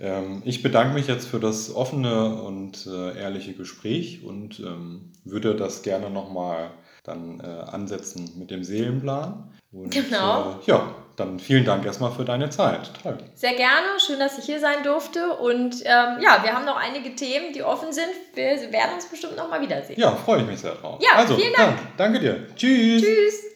Ähm, 0.00 0.42
ich 0.44 0.62
bedanke 0.62 0.94
mich 0.94 1.08
jetzt 1.08 1.26
für 1.26 1.40
das 1.40 1.74
offene 1.74 2.42
und 2.42 2.86
äh, 2.86 3.18
ehrliche 3.18 3.52
Gespräch 3.52 4.22
und 4.24 4.60
ähm, 4.60 5.12
würde 5.24 5.54
das 5.54 5.82
gerne 5.82 6.08
nochmal 6.08 6.70
dann 7.04 7.40
äh, 7.40 7.44
ansetzen 7.44 8.30
mit 8.38 8.50
dem 8.50 8.64
Seelenplan. 8.64 9.52
Und, 9.72 9.90
genau. 9.90 10.52
Äh, 10.52 10.70
ja, 10.70 10.94
dann 11.16 11.38
vielen 11.38 11.64
Dank 11.64 11.84
erstmal 11.84 12.12
für 12.12 12.24
deine 12.24 12.50
Zeit. 12.50 12.90
Toll. 13.02 13.18
Sehr 13.34 13.54
gerne, 13.54 13.86
schön, 13.98 14.18
dass 14.18 14.38
ich 14.38 14.44
hier 14.44 14.60
sein 14.60 14.82
durfte. 14.82 15.32
Und 15.34 15.82
ähm, 15.84 16.18
ja, 16.20 16.42
wir 16.42 16.52
haben 16.52 16.64
noch 16.64 16.76
einige 16.76 17.14
Themen, 17.14 17.52
die 17.52 17.62
offen 17.62 17.92
sind. 17.92 18.08
Wir 18.34 18.72
werden 18.72 18.94
uns 18.94 19.06
bestimmt 19.06 19.36
nochmal 19.36 19.60
wiedersehen. 19.60 19.98
Ja, 19.98 20.12
freue 20.12 20.40
ich 20.40 20.46
mich 20.46 20.60
sehr 20.60 20.74
drauf. 20.74 21.00
Ja, 21.02 21.18
also, 21.18 21.36
vielen 21.36 21.54
Dank. 21.54 21.78
Ja, 21.78 21.86
danke 21.96 22.20
dir. 22.20 22.46
Tschüss. 22.54 23.02
Tschüss. 23.02 23.55